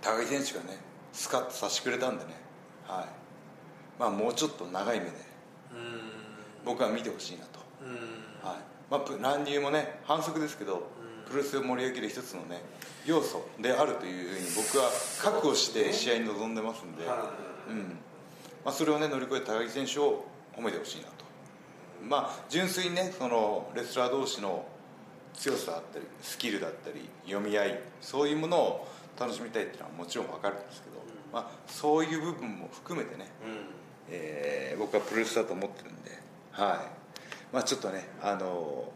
[0.00, 0.78] 高木選手がね
[1.12, 2.34] スカッとさせてくれたんでね、
[2.86, 3.06] はい。
[3.98, 5.10] まあ、もうちょっと長い目で。
[5.10, 5.16] うん。
[6.64, 8.48] 僕は見てほしいなと、うん。
[8.48, 8.58] はい。
[8.90, 10.86] まあプ、乱入もね反則ですけど、
[11.28, 12.62] プロレスを盛り上げる一つのね
[13.06, 14.90] 要素であるというふうに僕は
[15.22, 17.30] 覚悟して試合に臨んでますんで、は
[17.68, 17.96] うん。
[18.64, 20.24] まあ、それをね乗り越えた高木選手を
[20.56, 21.24] 褒めてほしいなと。
[22.02, 24.66] まあ純粋にねそのレスラー同士の
[25.34, 30.96] 強さだったりスキルだったり読み合いそういうものを楽しみたいっていうのはもちろん分かるんですけど、
[31.32, 33.56] まあ、そういう部分も含めてね、いうん。
[34.10, 36.10] えー僕はプロレスだと思ってるんで、
[36.50, 37.54] はい。
[37.54, 38.92] まあ、ちょっとねあの、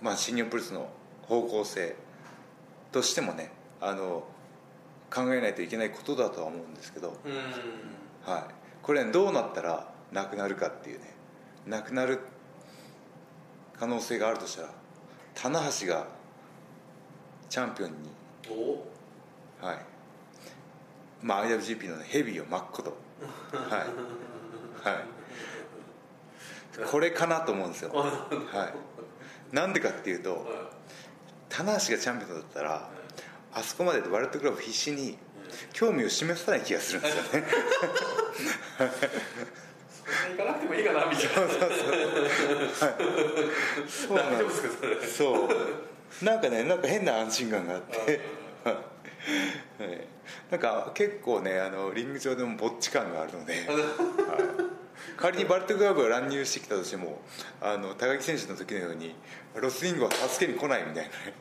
[0.00, 0.88] まあ、新日本プロレスの
[1.28, 1.94] 方向性
[2.90, 4.24] としてもねあの
[5.10, 8.32] 考えないといけないことだとは思うんですけど、うん。
[8.32, 8.44] はい、
[8.82, 11.14] これ、ね、どうなったらなくなるかっていうね
[11.66, 12.20] なくなる
[13.78, 14.68] 可能性があるとしたら
[15.34, 16.06] 棚橋が
[17.48, 17.96] チャンピオンに、
[18.50, 19.64] お？
[19.64, 19.78] はい。
[21.22, 22.96] まあ、IWGP の、ね、ヘビーを巻くこと、
[23.52, 23.80] はい。
[24.88, 24.94] は
[26.86, 28.72] い、これかなと思うんですよ、 は
[29.52, 30.46] い、なんでかっていうと
[31.58, 32.88] 棚橋がチャンピオンだったら
[33.52, 35.18] あそこまでバレットクラブ必死に
[35.72, 37.48] 興味を示さない気がするんですよね。
[39.90, 41.30] そんな行かなくてもいいかなみたいな。
[43.88, 44.68] そうなんですか
[45.16, 45.48] そ
[46.22, 46.24] う。
[46.24, 48.20] なんかねなんか変な安心感があって。
[48.64, 48.76] はい。
[50.52, 53.64] なんか結構ねあのリング上でもぼっち感があるので、はい。
[55.16, 57.20] 仮にバレットクラブが乱入してきたとしても
[57.60, 59.16] あの高木選手の時のように
[59.56, 61.34] ロスイングは助けに来ないみたいなね、はい、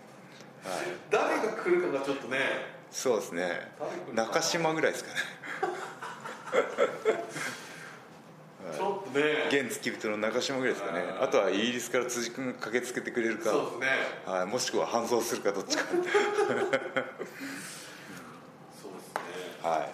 [1.09, 2.37] 誰が来るかがちょっとね。
[2.91, 3.71] そうですね。
[4.13, 5.19] 中島ぐらいですかね。
[8.75, 11.01] ちょっとえ現付き人の中島ぐらいですかね。
[11.01, 13.49] うんあとはイギリスから辻君が駆けつけてくれるか。
[13.51, 13.87] そうですね。
[14.25, 15.83] はい、もしくは搬送するかどっちか。
[15.89, 16.89] そうですね。
[19.63, 19.89] は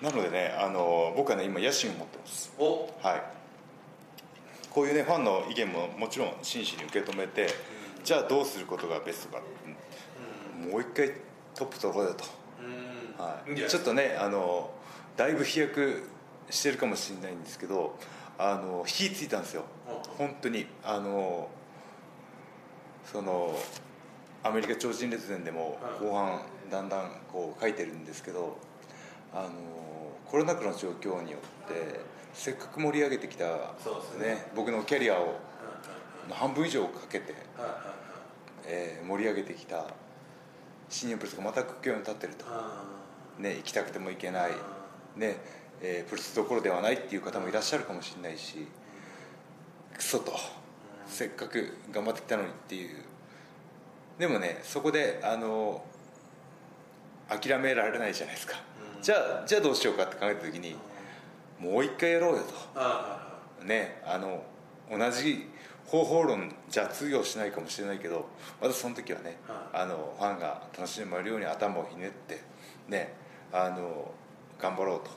[0.00, 0.04] い。
[0.04, 2.52] なのでねあの僕はね今野心を持ってます。
[2.58, 2.94] お。
[3.02, 3.22] はい。
[4.70, 7.48] こういうねファンの意見ももちろん真摯に受け止めて、
[8.04, 9.42] じゃあどうすることがベストか、
[10.58, 11.12] もう一回
[11.54, 12.24] トップ取ろうよと、
[12.60, 13.24] うん。
[13.24, 13.68] はい。
[13.68, 14.70] ちょっとねあの
[15.16, 16.08] だいぶ飛躍
[16.50, 17.98] してるかもしれないんですけど
[18.38, 19.64] あの火ついたんですよ。
[19.88, 20.26] うん。
[20.28, 20.66] 本当に。
[20.84, 21.48] あの
[23.04, 23.58] その
[24.42, 26.40] アメリカ超人列伝でもはい後半
[26.70, 28.56] だんだんこう書いてるんですけど
[29.32, 29.48] あの
[30.26, 32.00] コロナ禍の状況によって
[32.34, 33.44] せっかく盛り上げてきた、
[33.82, 34.46] そうですね。
[34.54, 35.40] 僕のキャリアを
[36.30, 37.34] 半分以上をかけて、
[38.66, 39.86] えー盛り上げてきた
[40.88, 42.84] 新日本プロレスがまた苦境に立ってると、あ
[43.38, 44.52] ね、行きたくても行けない、
[45.16, 45.36] ね
[45.80, 48.66] えープロレスどころではないっていう方もいらっしゃるかもしれないし
[49.94, 50.32] クソと。
[51.06, 52.98] せっかく頑張ってきたのにっていう。
[54.18, 55.82] でもねそこであの
[57.28, 58.56] 諦められないじゃないですか、
[58.96, 59.02] うん。
[59.02, 60.76] じゃあじゃあどうしようかって考えた時に
[61.58, 63.64] もう一回やろうよと。
[63.64, 64.42] ねあの
[64.90, 65.48] 同じ
[65.88, 68.26] 方法論じゃ通用しないかもしれないけど
[68.60, 72.42] またその時はね、はあのファンが楽しめるように頭をひねって
[72.88, 73.14] ね
[73.52, 74.12] あの
[74.60, 75.10] 頑張ろうと、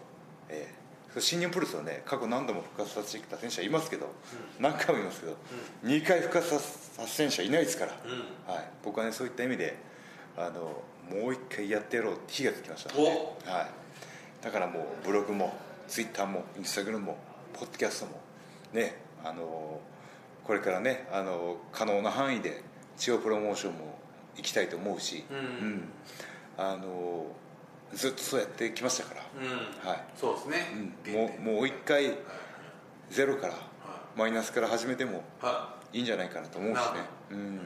[0.49, 4.07] えー、新日本プロレスはね過去何度も復活させてきた選手はいますけど、
[4.59, 5.35] 何回も言いますけど、
[5.83, 8.53] 2回復活させた選手はいないですから、うん。
[8.53, 9.77] はい、僕はねそういった意味で
[10.37, 15.53] あのもう一回やってやろうって火がつきましたおはい、だからもうブログも
[15.87, 17.17] ツイッターもインスタグラムも
[17.53, 18.21] ポッドキャストも
[18.73, 19.81] ねあの
[20.43, 22.63] これからねあの可能な範囲で
[22.97, 23.99] 地方プロモーションも
[24.35, 25.89] 行きたいと思うし、うん。
[26.57, 27.25] あの
[27.93, 29.21] ずっとそうやってきましたから、
[29.83, 29.89] うん。
[29.89, 30.03] はい。
[30.15, 30.67] そうですね。
[31.05, 32.17] うん、もうもう一回
[33.09, 33.59] ゼロからは
[34.15, 35.99] マイナスから始めてもいはい。
[35.99, 36.83] いんじゃないかなと思うしね。
[37.31, 37.59] うん、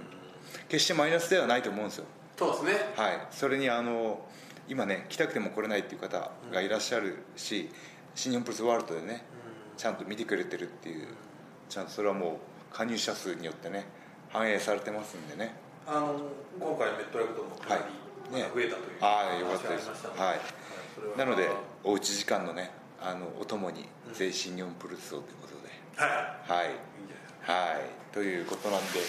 [0.67, 2.05] 決してマイナスではないと思うんですよ。
[2.37, 2.71] そうですね。
[2.95, 4.25] はい、それにあの
[4.67, 7.69] 今ね来たくても来れないっていう方がいらっしゃるし、
[8.15, 9.23] 新日本プロレスワールドでね
[9.77, 11.07] ちゃんと見てくれてるっていう
[11.69, 13.85] ちゃんとそれはもう加入者数によってね
[14.29, 15.55] 反映されてますんでね。
[15.87, 16.19] あの
[16.59, 17.81] 今回メットライフともかなり
[18.33, 18.43] はい。
[18.43, 18.51] ね。
[18.53, 19.87] 増えたというああよかったです。
[19.87, 20.19] はい。
[20.19, 20.35] は
[21.17, 21.49] なので
[21.85, 25.69] おうち時間のねあのお供にぜひ新日本プロレスをということで。
[25.95, 26.67] ははい。
[26.67, 27.81] いいいんじゃないはい。
[28.13, 28.99] ということなんで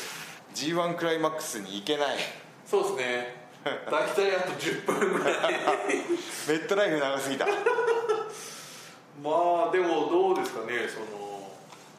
[0.54, 2.18] g 1クライマックスに行けない。
[2.64, 3.46] そうですね。
[3.90, 5.34] 大体あと10分ぐらい。
[6.46, 7.46] メットライフ長すぎた。
[9.20, 9.32] ま
[9.70, 11.26] あでもどうですかねその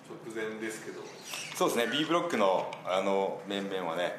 [0.07, 1.01] 直前ですけど
[1.57, 4.13] そうですね B ブロックのあの面々はね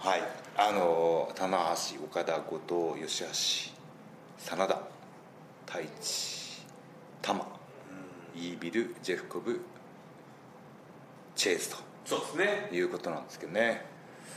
[0.00, 0.22] はい
[0.56, 1.56] あの棚
[1.96, 2.58] 橋岡田後
[2.96, 4.82] 藤吉橋真田
[5.66, 6.66] 太一
[7.22, 7.46] 玉
[8.34, 9.60] イービルジェフコブ
[11.36, 12.66] チェイスそうですね。
[12.70, 13.86] ということなんですけどね。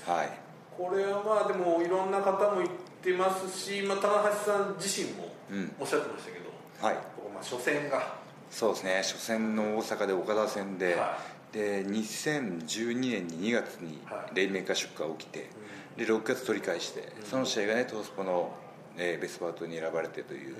[0.05, 0.29] はい。
[0.77, 2.69] これはまあでもいろんな方も言っ
[3.01, 5.75] てますし、まあ、棚橋さん自身もうん。
[5.79, 6.95] おっしゃってましたけど、はい。
[7.15, 8.17] ここまあ初戦が。
[8.51, 8.95] そうですね。
[8.97, 11.17] 初戦の大阪で岡田戦で、は
[11.55, 14.35] で2012年に2月にはい。
[14.35, 15.49] レインメーカー出荷が起きて、
[15.95, 18.53] で6月取り返して、その試合がねトースポの、
[18.97, 20.55] えーベストバウトに選ばれてという、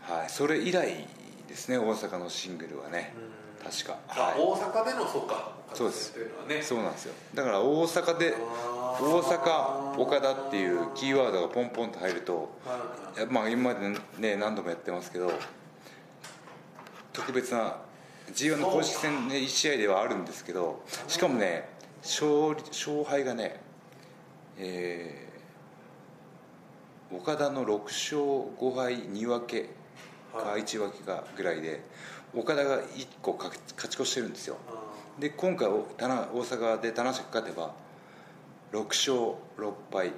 [0.00, 1.06] はい、それ以来
[1.46, 3.12] ですね大阪のシングルはね、
[3.62, 5.52] 確か、あはい、大阪でのそうか。
[5.74, 6.14] そうです。
[6.62, 7.14] そうなんですよ。
[7.34, 12.50] だから大阪で大阪岡田っていうキーワードがポンポンと入ると
[13.30, 15.30] まあ今までね何度もやってますけど
[17.12, 17.76] 特別な
[18.34, 21.68] G1 の公式戦ね1試合ではあるんですけどしかもね
[22.02, 23.60] 勝利勝敗がね
[24.58, 25.32] えー
[27.14, 28.18] 岡田の6勝
[28.58, 29.68] 5敗2分け
[30.32, 31.82] かは1分けかぐらいで
[32.34, 34.56] 岡田が1個勝ち越してるんですよ。
[34.66, 37.74] あで今回大阪で田無が勝てば
[38.72, 40.12] 6勝6敗引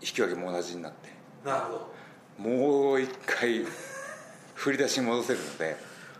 [0.00, 2.48] き分けも同じになってーなるほど。
[2.48, 3.66] もう一回
[4.54, 5.76] 振り出しに戻せるので、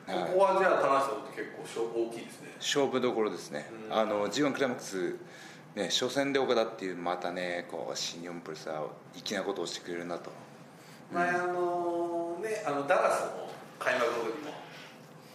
[0.06, 0.32] はい。
[0.32, 2.48] ここはじゃあ棚橋さんって結構勝負大きいですね。
[2.58, 3.96] 勝負どころですね、うん。
[3.96, 5.16] あの G1 クライマックス、
[5.74, 10.30] ね、初戦で岡田っていうまたねこう新日本プロレスは粋なことをしてくれるなと。
[11.12, 13.48] 前あのねあのダラスの
[13.78, 14.52] 開幕の時も。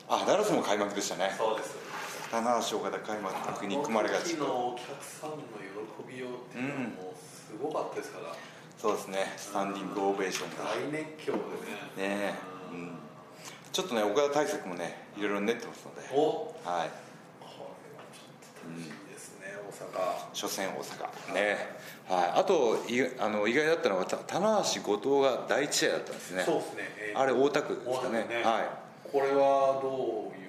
[0.09, 1.34] あダラスも開幕でしたね。
[1.38, 1.76] そうです。
[2.32, 4.36] 棚橋岡田開幕に組まれがち。
[4.36, 8.36] あの時のお客さんの喜びようっていうのはもうすごかったですから、
[8.78, 9.34] そうですね。
[9.38, 10.65] スタンディングオベーションが。
[10.72, 11.39] 大熱狂で
[12.03, 12.09] ね。
[12.09, 12.34] ねえ、
[12.72, 12.91] うん、
[13.72, 16.01] ちょっとね岡田対策もねいろいろ練ってますので。
[16.01, 16.89] はい。
[17.80, 20.18] れはちょっと楽しみですね、大阪。
[20.34, 21.34] 初戦大阪。
[21.34, 21.57] ね。
[22.07, 22.39] はい。
[22.39, 26.43] あといあの意外だったのはた棚橋後藤が第一試合だったんですね。
[26.43, 28.26] そうですね、えーあれ大田区ですかね。
[28.30, 28.43] ね。
[28.43, 29.11] はい。
[29.11, 30.47] これはどういう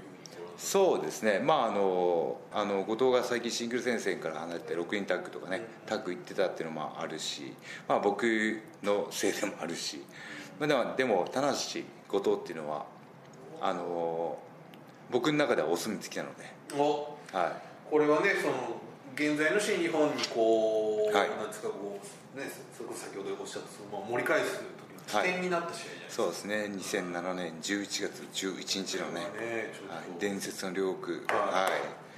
[0.58, 1.38] そうですね。
[1.38, 7.54] まああのあの後藤が最近シングル戦線から離れて6人タッグとかね、タッグ行ってたっていうのもあるし、
[7.86, 10.04] まあ、僕のせいでもあるし、
[10.58, 12.84] まあ、でもでも棚橋後藤っていうのは
[13.60, 14.38] あの
[15.10, 16.44] 僕の中ではお墨付きなので、
[16.76, 17.16] お。
[17.32, 18.80] はこれはねその
[19.14, 21.30] 現在の新日本にこう、はい。
[21.30, 22.44] なんですかこうね
[22.76, 26.54] それこそ先ほどおっしゃったその、まあ、盛り返す時の起点になった試合じゃないい、ですか、そうですね。
[26.70, 32.08] 2007年11月11日のね、ねはい、伝説の両国ははい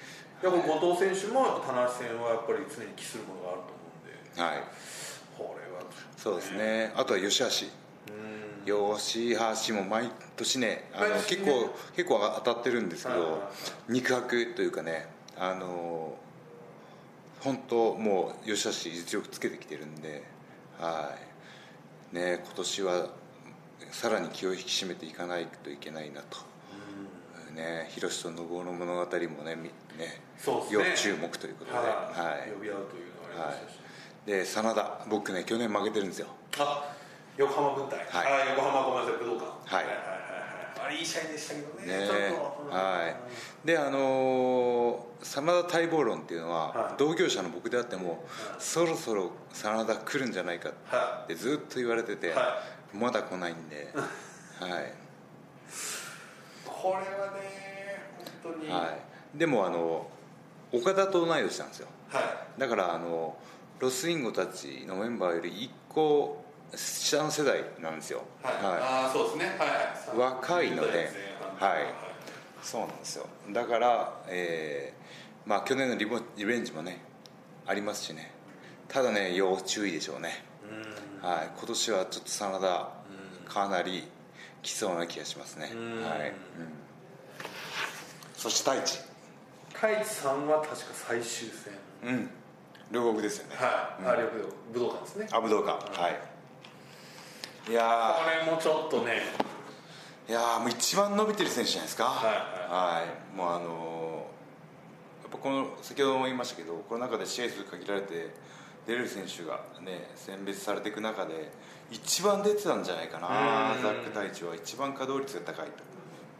[0.42, 4.64] いやこれ後藤選手も棚橋戦はやっぱり常に期するものがあると思うんではい。
[5.36, 5.84] これは
[6.16, 7.79] そうですねあとは吉橋うん
[8.64, 9.36] 吉
[9.68, 13.40] 橋も毎年ねあの結構結構当たってるんですけど、はいはい。
[13.40, 13.50] はい
[13.88, 15.06] 肉薄というかね
[15.38, 16.16] あの
[17.40, 20.22] 本当もう吉橋実力つけてきてるんで
[20.78, 21.16] は
[22.12, 22.14] い。
[22.14, 23.08] ね今年は
[23.92, 26.38] さらに気を引き締めていかないといけないなと、
[27.54, 29.06] ね広志と信夫の物語も
[29.42, 29.64] ねみ
[29.98, 30.90] ねそうね。
[30.90, 32.50] 要注目ということで、はい、はい。
[32.52, 33.78] 呼び合うというのがありましたし、
[34.26, 36.28] で真田僕ね去年負けてるんですよ。
[36.58, 36.94] あ
[37.40, 38.42] 横浜軍隊、はい。
[38.42, 39.76] あ横浜ごめんなさい武道館。
[39.76, 39.84] はい。
[39.86, 40.20] はいはいはい
[40.82, 42.74] あれいい試合でしたけどねねちょっと。
[42.74, 43.66] はい。
[43.66, 46.94] であのー真田待望論っていうのは、はい。
[46.96, 48.24] 同業者の僕であっても、
[48.58, 52.62] そろそろ真田来るんじゃないかはってずっと言われてて、は
[52.94, 53.92] まだ来ないんで、
[54.58, 54.94] はい。
[56.64, 58.08] これはね
[58.42, 58.70] 本当に。
[58.70, 58.96] は
[59.34, 60.06] い、でもあの
[60.72, 61.88] 岡田と同い年なんですよ。
[62.08, 63.36] はだからあの
[63.80, 66.42] ロスインゴたちのメンバーより1個
[66.76, 68.22] 下の世代なんですよ。
[68.42, 68.56] い、はい。
[68.64, 69.56] ああそうですね。
[69.58, 69.66] は
[70.14, 70.18] い。
[70.18, 70.88] 若いので。
[70.88, 71.10] 30代前
[71.58, 71.86] 半はい。
[72.62, 73.26] そうなんですよ。
[73.52, 75.00] だから、えー
[75.46, 77.02] まあ去年のリボリベンジもね
[77.66, 78.32] ありますしね。
[78.88, 80.44] ただね要注意でしょうね、
[81.22, 81.28] うん。
[81.28, 82.88] はい、今年はちょっと真田
[83.46, 84.04] かなり
[84.62, 86.02] 来そうな気がしますね、うん。
[86.02, 86.28] はい。
[86.28, 86.34] うん、
[88.34, 89.00] そして太一。
[89.72, 91.48] 太一さんは確か最終
[92.02, 92.12] 戦。
[92.12, 92.30] うん。
[92.90, 93.56] 両国ですよね。
[93.56, 94.24] はい、あれ
[94.72, 95.28] 武道館ですね。
[95.32, 96.00] あ武道館。
[96.00, 96.29] はい
[97.68, 99.22] いやこれもちょっとね。
[100.28, 102.04] ーいやーもう一番伸びてる選手じゃないですか。
[102.04, 103.04] はいは
[103.34, 103.36] い。
[103.36, 108.34] もうあのーやっぱこの先ほども言いましたけどこの中で試合数限られて
[108.86, 111.52] 出れる選手がね選別されていく中で
[111.90, 113.74] 一番出てたんじゃないかな。
[113.74, 113.82] うん。
[113.82, 115.66] ザック太一は一番稼働率が高い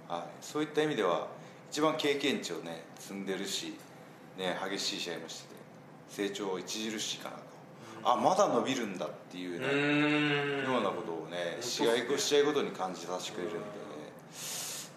[0.08, 1.28] と、はい、そういった意味では
[1.70, 3.74] 一番経験値をね積んでるし、
[4.36, 5.60] ね、激しい試合もしてて
[6.08, 7.42] 成長著しいかなと、
[8.02, 9.66] あまだ伸びるんだっていうね、
[10.62, 10.72] ん。
[10.72, 13.60] ようなことをね試合ご試合ごとに感じさせてくれるんで、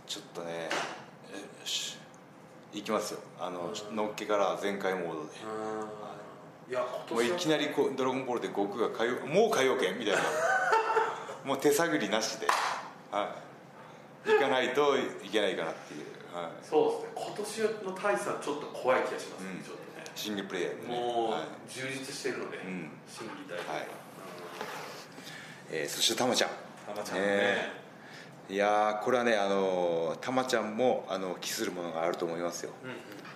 [0.08, 0.70] ちょっとね
[1.32, 1.98] えよし。
[2.74, 3.20] いきますよ。
[3.40, 5.30] あののっけから全開モードで。
[6.72, 7.14] い。
[7.14, 10.22] もういきなりこう「ドラゴンボール」で悟空がもう海洋圏みたいな。
[11.46, 12.48] もう手探りなしで、
[13.12, 13.36] は
[14.26, 17.68] い、行かないといけないかなっていう、はい、そうですね。
[17.68, 19.83] 今年の太一さんちょっと怖い気がしますね、うん
[20.16, 20.96] ちょっとねシングルプレイヤーでね。
[20.96, 21.42] もうはい。
[21.70, 22.92] 充実してるので、ん。
[23.08, 23.88] 心技体はい。
[25.72, 26.50] えーそしてたまちゃん。
[26.88, 27.38] たまちゃんもね。
[27.38, 27.84] ね。
[28.50, 32.72] いやーこれはねあのたまちゃんもあの期するものがあると思いますよ、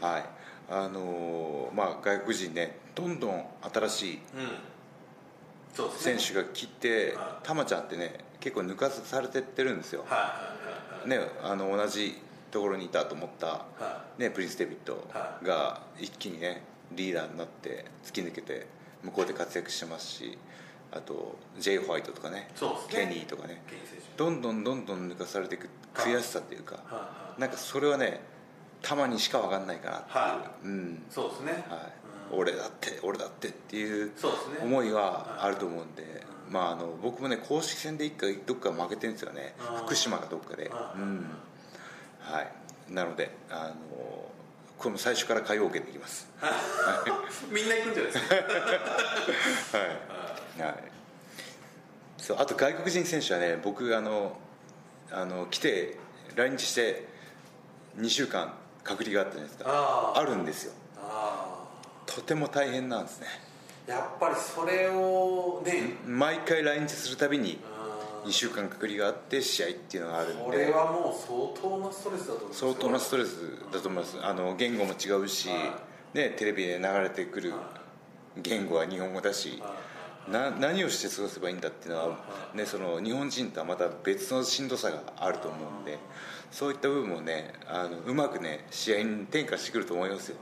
[0.02, 0.26] うんはい。
[0.70, 4.50] あのーまあ外国人ねどんどん新しいうん、うん、
[5.74, 5.94] そうね。
[5.98, 10.30] 選手が来てはたまちゃんってね結構抜かされてってるんですよ、はいはい
[11.10, 11.26] はいはい。
[11.26, 12.22] ね、あの同じ
[12.52, 15.08] ところにいたと思った、はね、プリンス・デビッド
[15.44, 18.68] が一気にねリーダーになって突き抜けて
[19.04, 20.38] 向こうで活躍してますし
[20.92, 21.80] あと J.
[21.80, 22.50] ホワイトとかねね。
[22.90, 23.62] ケニーとかね
[24.16, 28.22] どんどんどんどん抜かされていく悔しさっていうか、はなんかそれはね
[28.82, 31.04] たまにしか分かんないかなっていう、はうん。
[31.10, 32.34] そうですね、はい。
[32.34, 32.40] うん。
[32.40, 34.12] 俺だって俺だってっていう
[34.62, 39.56] 思いはあると思うんで、まあ、あの僕もね公式戦で一回どっか負けてるんですよね。
[39.86, 41.26] 福島かどっかで、うん
[42.32, 43.74] はい、なのであの
[44.78, 46.28] これも最初から海王受けていきます。
[47.50, 48.26] みんな行くんじゃないです
[49.72, 49.78] か？
[49.78, 50.84] はい、はい、
[52.18, 54.38] そうあと外国人選手はね僕あの
[55.12, 55.98] あの来て
[56.36, 57.08] 来日して
[57.98, 58.54] 2週間
[58.84, 60.14] 隔離があったじゃないですか。
[60.16, 60.74] あるんですよ。
[60.98, 61.64] あ
[62.06, 63.28] とても大変なんですね。
[63.90, 67.77] あやっぱりそれをね、毎回来日するたびにあ
[68.28, 72.72] 2週間隔離があって試合っていうのがあるんこでれはもう相当なストレスだと思いますよ。
[72.72, 73.38] 相当なストレス
[73.72, 74.18] だと思います。
[74.22, 75.80] あの言語も違うし、は
[76.14, 77.54] ね、テレビで流れてくる
[78.38, 79.62] 言語は日本語だし
[80.30, 82.18] な何をして過ごせばいいんだっていうのは、
[82.54, 85.98] ね、その日本人とはまた別のしんどさがあると思うんで
[86.52, 90.38] そういった部分もねあのうまくね試合に転化してくると思いますよ、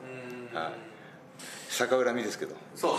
[0.52, 0.58] うん。
[0.58, 0.74] はい、
[1.70, 2.92] 逆恨みですけど、そう。
[2.94, 2.98] は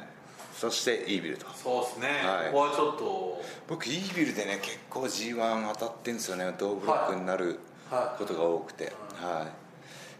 [0.00, 0.17] い、
[0.58, 1.46] そしてイービルと。
[1.54, 2.46] そうですね、はい。
[2.46, 3.40] ここはちょっと。
[3.68, 6.52] 僕イービルでね結構 g 1当たってんですよね。
[6.58, 7.60] 同ブロックになる、
[8.18, 9.52] ことが多くて、はい。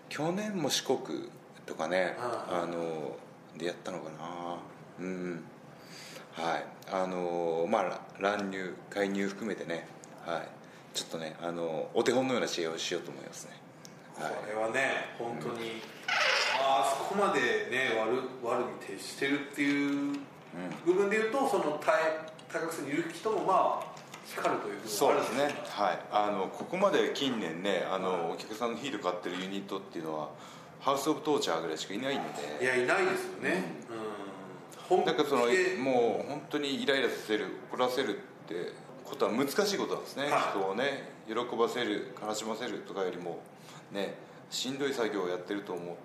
[0.08, 1.28] 去年も四国
[1.66, 3.16] とかね、はいあの
[3.56, 4.58] でやったのかな。
[5.00, 5.42] うん。
[6.34, 6.64] はい。
[6.92, 9.88] あのまあ乱入介入含めてね。
[10.24, 10.42] はい。
[10.94, 13.60] ちょっとねあのお手本のような試合をしようと思いますね。
[14.16, 14.32] はい。
[14.34, 16.12] これはね本当に、あ
[16.60, 17.40] あそこまで
[17.70, 20.18] ね悪悪に徹してるっていう
[20.84, 21.94] 部分で言うとその対
[22.50, 30.28] 対角線にいる人もまあ光るというそうですね、はい、あのここまで近年ねあの、お客さんのヒール買ってるユニットっていうのは
[30.80, 32.24] ハウス・オブ・トーチャーぐらいしかいないのい
[32.60, 33.64] でやいないですよね。
[34.88, 34.98] うん。
[34.98, 35.46] 本だからその
[35.82, 38.72] もう本当にイライラさせる怒らせるって
[39.04, 40.40] ことは難しいことなんですね、はい。
[40.50, 43.40] 人をね喜ばせる悲しませるとかよりも
[43.92, 44.14] ね
[44.50, 45.96] しんどい作業をやってると思う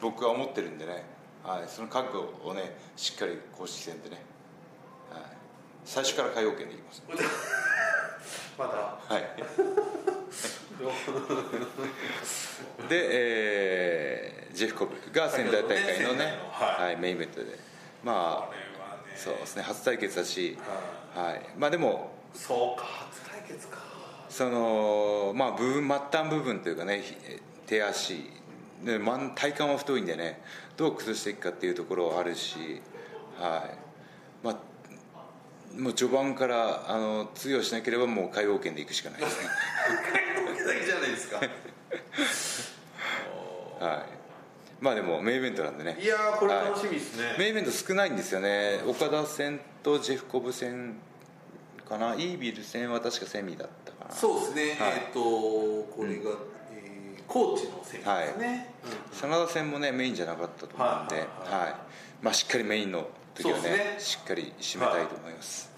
[0.00, 1.04] 僕は思ってるんでね、
[1.44, 4.16] はい、その覚悟をねしっかり公式戦でね、
[5.10, 5.22] はい、
[5.84, 7.02] 最初から海洋圏でいきます。
[8.58, 9.22] まだはい。
[12.88, 16.84] で、えージェフコブが仙台大会のねはい。
[16.86, 17.58] はい、メインイベントで。
[18.02, 18.56] まあね。
[19.14, 20.56] そうですね初対決だし、
[21.14, 23.78] はい、まあでもそうか初対決か。
[24.30, 27.14] そのまあ部分末端部分というかねひ
[27.66, 28.30] 手足
[28.84, 30.40] で体幹は太いんでね
[30.76, 32.82] どう崩していくかっていうところはあるし
[33.38, 33.78] はい。
[34.44, 34.56] まあ
[35.78, 39.48] もう序盤からあの通用しなければもう海王圏で行くしかないですね。
[40.66, 41.40] だけじゃないですか。
[43.84, 44.06] はい。
[44.80, 45.98] まあでもメインイベントなんでね。
[46.00, 48.80] いやーこれ楽しみですね、メインイベント少ないんですよね。
[48.86, 50.96] 岡田戦とジェフコブ戦
[51.88, 52.14] かな？
[52.14, 54.14] イービル戦は確かセミだったかな。
[54.14, 54.92] そうですね、はい。
[55.06, 56.30] えっ、とこれが、
[57.26, 58.74] えー高知の選手ですね、
[59.12, 61.24] 真田戦もねメインじゃなかったと思うんで、はい。
[61.24, 61.50] はい。
[61.50, 61.60] はい。
[61.64, 61.74] はい
[62.22, 63.96] まあ、しっかりメインの時はねね。
[63.98, 65.70] しっかり締めたいと思います、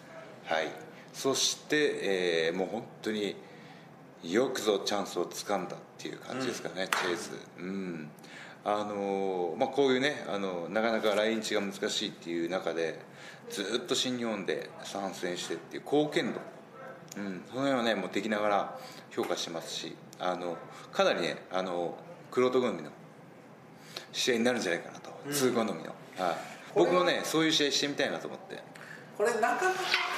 [0.44, 0.68] はい。
[1.12, 3.36] そして、えーもう本当に
[4.22, 7.30] よくぞチャンスをつかんだっていう感じですかね、チェイス。
[7.58, 8.10] うん。
[8.64, 13.00] あのーまあ、こういうねあのなかなか来日が難しいっていう中で
[13.48, 16.40] ずっと新日本で参戦してっていう貢献度。
[17.16, 18.78] うん、その辺はねもうできながら
[19.10, 20.56] 評価してますしあの
[20.92, 21.96] かなりねあの
[22.34, 22.90] 玄人好みの
[24.12, 25.84] 試合になるんじゃないかなと、通好みの、はい、
[26.74, 28.58] 僕もねそういう試合してみたいなと思って。
[29.16, 29.58] これなかなか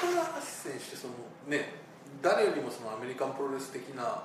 [0.02, 1.14] 高橋選手その
[1.48, 1.72] ね
[2.20, 4.22] 誰よりもそのアメリカンプロレス的な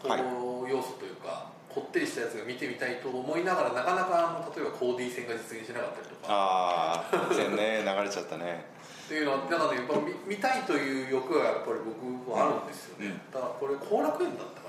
[0.00, 6.26] こはう要素というか、こってりしたやつが見てみたいと思いながらなかなかあの例えばコーディー戦が実現しなかったりとか。
[6.28, 8.64] ああ全ね 流れちゃったね。
[9.04, 13.32] っていうのはだからねやっぱ見見たいという欲がやっぱり僕はあるんですよね、うん。
[13.32, 14.63] だからこれ後楽園だった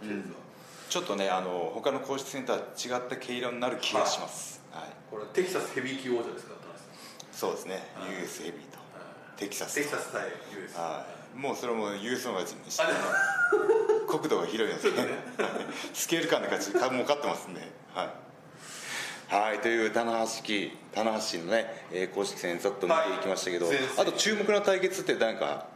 [0.00, 0.38] かな確かチェーズは、
[0.88, 4.88] ちょっとねあの他の公式戦とは違った毛色になる気がします、はい。
[5.10, 6.60] これテキサスヘビー級王者ですか
[7.40, 7.82] そうですね。
[8.20, 8.78] US ヘビーと。
[9.38, 11.38] テキサステキサス対 US はい。
[11.38, 12.82] もうそれも US の勝ちにして。
[14.06, 15.18] 国土が広いので、ね、
[15.94, 17.60] スケール感で勝ちもう勝ってますんで
[17.94, 18.12] は
[19.30, 23.76] い、はい、という棚橋記棚橋のね、えー公式戦ざっと見ていきましたけど、はい。
[23.98, 25.68] あと注目の対決って何か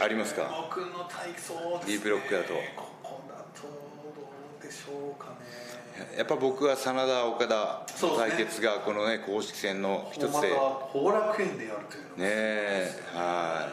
[0.00, 0.50] ありますか？
[0.68, 2.04] 僕の対そうですね。
[2.04, 2.54] ブロックだと。
[2.76, 4.28] ここだとど
[4.60, 6.16] うでしょうかね。
[6.16, 10.48] やっぱ僕は真田岡田の対決がこのね公式戦の一つで。
[10.48, 10.60] ねま
[10.92, 13.68] た後楽園でやるというのもえは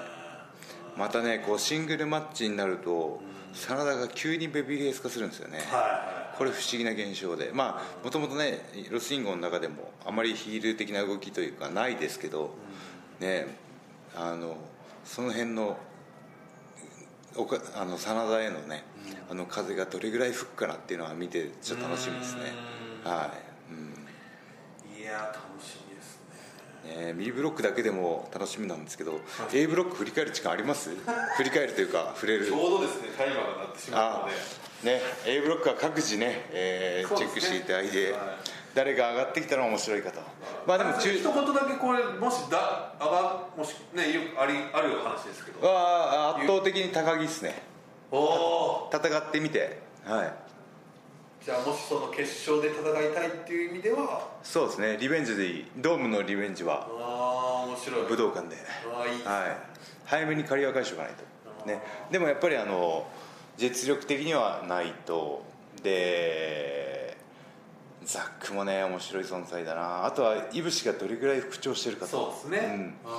[0.96, 1.00] い。
[1.00, 3.20] またねこうシングルマッチになると
[3.54, 7.52] 真田が急にベビーフェイス化するんですよね、はこれ不思議な現象で。
[7.54, 8.60] まあもともとね
[8.92, 12.52] ロスインゴの中でもあまりヒール的な動きというかないですけど、
[13.20, 13.48] ね
[14.16, 14.58] あの
[15.04, 15.78] その辺の
[17.76, 18.84] あの真田へのね、
[19.30, 22.42] あの風がどれぐらい吹くかなっていうのは見てちょっと楽しみですね。
[23.04, 23.32] は
[23.70, 24.98] い、うん。
[24.98, 26.20] いいや楽しみです
[26.98, 27.06] ね。
[27.08, 29.20] ね、B ブロックだけでも楽しみなんですけど、
[29.54, 30.90] A ブロック振り返る時間あります？
[31.38, 32.46] 振り返るというか触れる。
[32.46, 34.34] ちょうどですねタイマーが鳴ってしまったあので。
[34.92, 37.18] ね A ブロックは各自ね、えーね。
[37.18, 38.22] チェックしていただいて、はい
[38.76, 40.20] 誰が上がってきたら面白いかと。
[40.66, 45.68] まあでも中一言だけこれもしだ上がもしねよくありある話ですけど。
[45.68, 47.62] は圧倒的に高木ですね。
[48.12, 49.80] おお戦ってみて。
[50.06, 50.34] はい。
[51.46, 54.28] じゃあもしその決勝で戦いたいっていう意味では。
[54.42, 54.98] そうですね。
[55.00, 55.66] リベンジでいい。
[55.78, 58.06] ドームのリベンジはああ面白い。
[58.06, 58.56] 武道館で。
[58.96, 59.58] ああいいはい。
[60.06, 61.66] 早めに借りは返しておかないと。
[61.68, 61.82] ね。
[62.10, 63.06] でもやっぱりあの
[63.58, 65.46] 実力的にはないと。
[65.84, 66.93] で
[68.06, 70.06] ザックもね面白い存在だな。
[70.06, 72.12] あとはいぶしがどれぐらい復調してるかと。
[72.12, 72.94] そうですね、ん。
[73.06, 73.14] あー、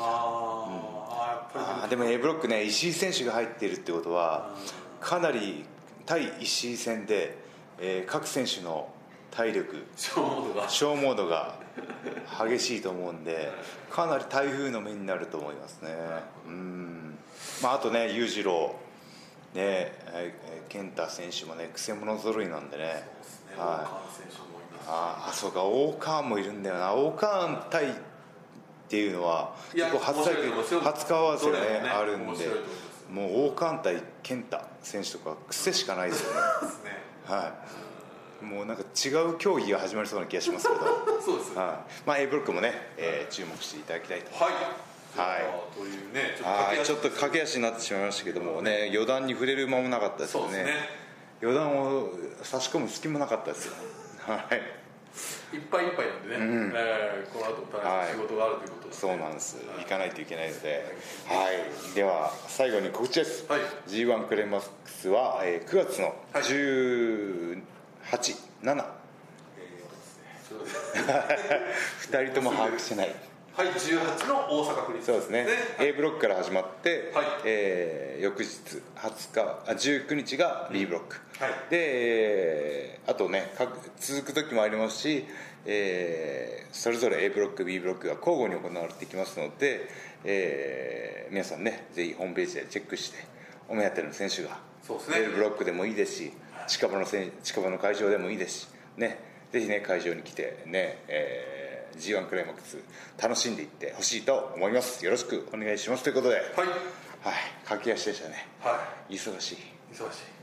[1.13, 2.05] あーやっぱりでも。
[2.05, 4.55] A ブロックね石井選手が入っているってことは
[5.01, 5.65] かなり
[6.07, 7.37] 対石井戦で、
[7.81, 8.89] えー各選手の
[9.31, 11.63] 体力消耗度が。
[12.49, 13.51] 激しいと思うんで
[13.91, 15.91] かなり台風の目になると思いますね。
[16.47, 17.19] うん、
[17.63, 18.75] まあ、あとね裕次郎。
[19.55, 22.85] ねえー健太選手もねくせ者揃いなんでね。
[22.85, 23.03] ね。
[23.57, 24.44] はい
[24.87, 26.93] ああそうか大川もいるんだよな。
[26.93, 27.95] 大川対っ
[28.89, 30.35] ていうのは結構初対
[30.83, 32.49] 初顔合わせがねねあるんで。
[33.11, 36.33] もう大川対健太選手とか癖しかないですよ
[36.85, 37.03] ね。
[37.27, 37.53] は
[38.43, 38.45] い。
[38.45, 40.81] もうなんか違う競技が始まりそうな気がしますけど。
[41.25, 41.77] そうですはい、はい。
[42.07, 44.45] まあ A ブロックもね、えー注目していただきたいと。
[44.45, 44.55] はい。
[45.17, 45.79] はい。
[45.79, 46.85] というねはい。
[46.85, 50.65] ちょっとか駆け足になってしまいましたけどもね余談に触れる間もなかったですよね。
[50.65, 50.73] ね。
[51.43, 52.09] 余談を
[52.43, 53.75] 差し込む隙もなかったですよ
[54.27, 54.63] はい。
[55.57, 56.73] いっぱいいっぱいなんでね、うん。
[56.75, 59.57] えーこの後田中仕事があるということで、そうなんです。
[59.79, 60.97] 行かないといけないので。
[61.29, 61.95] はい。
[61.95, 63.61] では最後に告知です、はい。
[63.87, 66.43] G1 クレマックスは、えー9月のはい。
[66.43, 67.55] 187、
[68.03, 68.75] えー
[70.59, 71.03] とですね。
[72.11, 73.15] 2人とも把握してない
[73.57, 75.47] はい18の大阪府立そうですね。
[75.79, 77.27] A ブロックから始まって、はい。
[77.45, 78.49] えー翌日
[78.97, 81.51] 20日あ19日が B ブロック、はい。
[81.71, 81.79] で
[82.97, 85.25] えーあとね各続く時もありますし、
[85.67, 89.89] えーそれぞれ A ブロック B ブロックが交互に行われていきますので、
[90.25, 93.19] えー皆さんねぜひホームページでチェックして
[93.69, 95.17] お目当ての選手がそうですね。
[95.21, 96.33] A ブロックでもいいですし
[96.67, 99.19] 近場の選近場の会場でもいいですしね。
[99.53, 101.54] ぜひね会場に来てね、えー
[101.99, 102.79] G1 クライマックス
[103.21, 105.05] 楽しんでいってほしいと思います。
[105.05, 106.03] よろしくお願いします。
[106.03, 106.37] ということで。
[106.37, 106.45] はい。
[106.47, 107.35] はい。
[107.65, 108.47] 駆け足でしたね。
[108.61, 109.59] は忙しいい。
[109.93, 110.34] 忙しい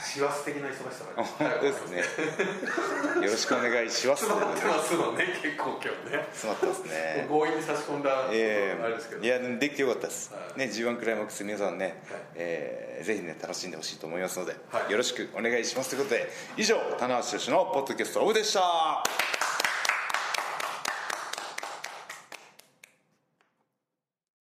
[0.00, 1.90] 師走的な忙しさがす。
[1.90, 2.02] ね。
[3.24, 4.24] よろしくお願いします。
[4.24, 6.26] 詰まってますもんね結構今日ね。
[6.32, 7.26] 詰まってますね。
[7.28, 9.26] 強引に差し込んだえあれですけど、い。
[9.26, 10.58] やできてよかったです、はい。
[10.58, 11.94] ね G1 クライマックス皆さんね、はい。
[12.36, 14.90] えーぜひね楽しんでほしいと思いますので、はい。
[14.90, 15.90] よろしくお願いします。
[15.90, 19.02] ということで以上棚橋宏のポッドキャストオフでした